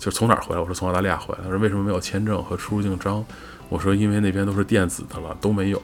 [0.01, 0.61] 就是从哪儿回来？
[0.61, 1.44] 我说从澳大利亚回来。
[1.44, 3.22] 他说为什么没有签证和出入境章？
[3.68, 5.82] 我说因为那边都是电子的了，都没有。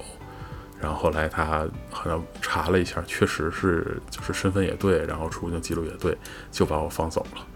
[0.81, 6.17] 然后后来他好像查了一下，确实是就是身份也对，然后出入境记录也对，
[6.51, 7.47] 就把我放走了。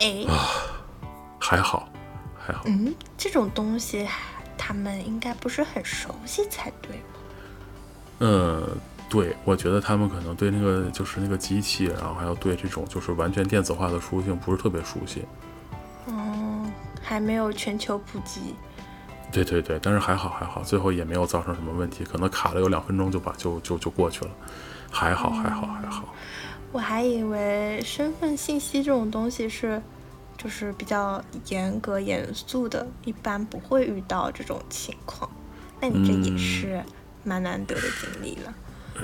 [0.00, 0.26] 哎，
[1.38, 1.88] 还好，
[2.36, 2.64] 还好。
[2.66, 4.04] 嗯，这种东西
[4.58, 7.02] 他们应该不是很熟悉才对吗？
[8.18, 8.68] 嗯，
[9.08, 15.24] 对，我觉得他们可能对那个就是那个机器，然后还有对这种就是完全电子化的出入境不是特别熟悉。
[16.10, 16.70] 嗯，
[17.02, 18.54] 还没有全球普及。
[19.32, 24.30] 对对对，但是还好还好，最后也没有造成什么问题，可能卡了有两分钟就把就就就过去了，
[24.90, 26.12] 还好还好还好。
[26.72, 29.80] 我还以为身份信息这种东西是，
[30.36, 35.30] 就是比较严格严肃的，一般不会遇到这种情况。
[35.80, 36.82] 那你这也是
[37.22, 38.52] 蛮难得的经历了。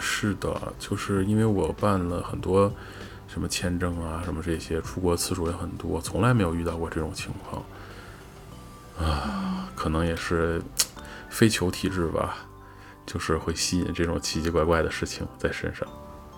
[0.00, 2.72] 是的，就是因为我办了很多
[3.36, 7.62] 什么签证啊，什么这些，出国次数也很多，从来没有遇到过这种情况。
[8.98, 10.62] 啊，可能也是
[11.28, 12.38] 非球体质吧，
[13.04, 15.86] 就是会吸引这种奇奇怪怪的事情在身上。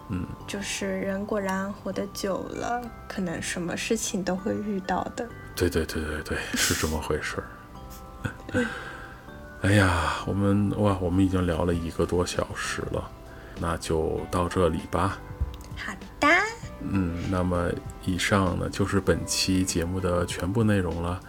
[0.09, 5.25] 嗯，就是人果然活得久了，可能什么事情都会遇到的。
[5.55, 8.67] 对对对对对，是这么回事儿。
[9.63, 13.09] 哎呀，我们哇，我们已经聊了一个多小时了，
[13.61, 15.17] 那就到这里吧。
[15.77, 16.27] 好的。
[16.81, 17.71] 嗯，那么
[18.05, 21.21] 以上呢就是本期节目的全部内容了。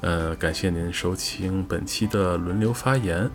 [0.00, 3.30] 呃，感谢您收听本期的轮流发言。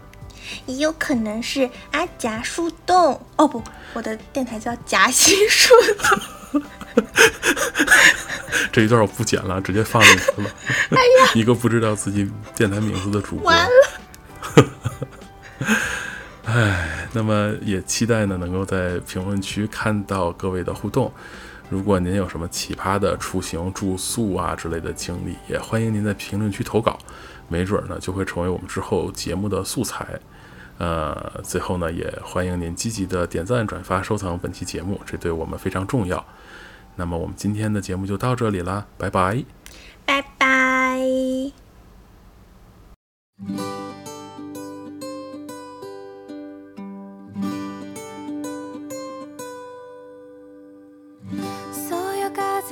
[0.65, 3.61] 也有可能是阿夹树洞哦，不，
[3.93, 6.61] 我的电台叫夹心树洞。
[8.71, 10.49] 这一段我不剪了，直接放进去了。
[10.91, 13.45] 哎呀，一个不知道自己电台名字的主播。
[13.45, 13.71] 完了。
[16.45, 21.11] 哎，那么也期待呢，能够在评论区看到各位的互动。
[21.69, 26.97] 如果您有什么奇葩的出行、住宿啊之类的经历，也欢迎您在评论区投稿，
[27.47, 30.19] 没准呢就会成为我们之后节目的素材。
[30.77, 36.25] 呃，最后呢，也欢迎您积极的点赞、转发、收藏本期节目，这对我们非常重要。
[36.95, 39.43] 那么我们今天的节目就到这里啦，拜拜，
[40.05, 40.99] 拜拜。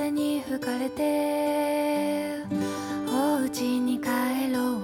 [0.08, 2.32] 風に吹かれて
[3.10, 4.08] お家に帰
[4.54, 4.78] ろう。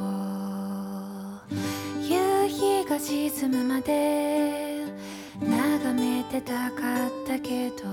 [2.01, 4.83] 夕日が沈むまで
[5.39, 7.83] 眺めてたかったけど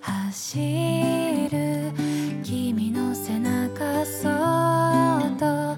[0.00, 0.58] 走
[1.52, 1.92] る
[2.42, 5.76] 君の背中そっと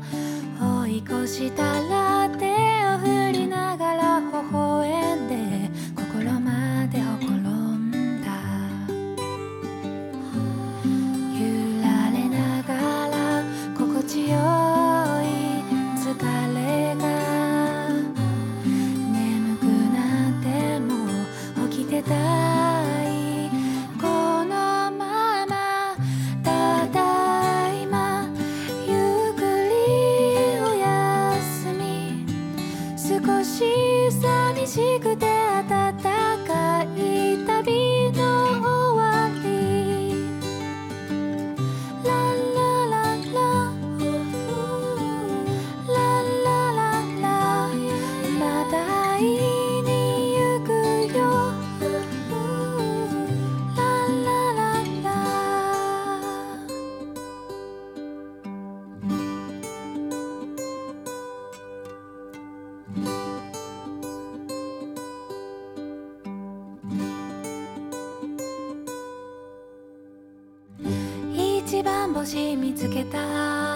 [0.82, 5.55] 追い越したら手を振りながら微笑んで
[72.26, 73.75] 星見つけた。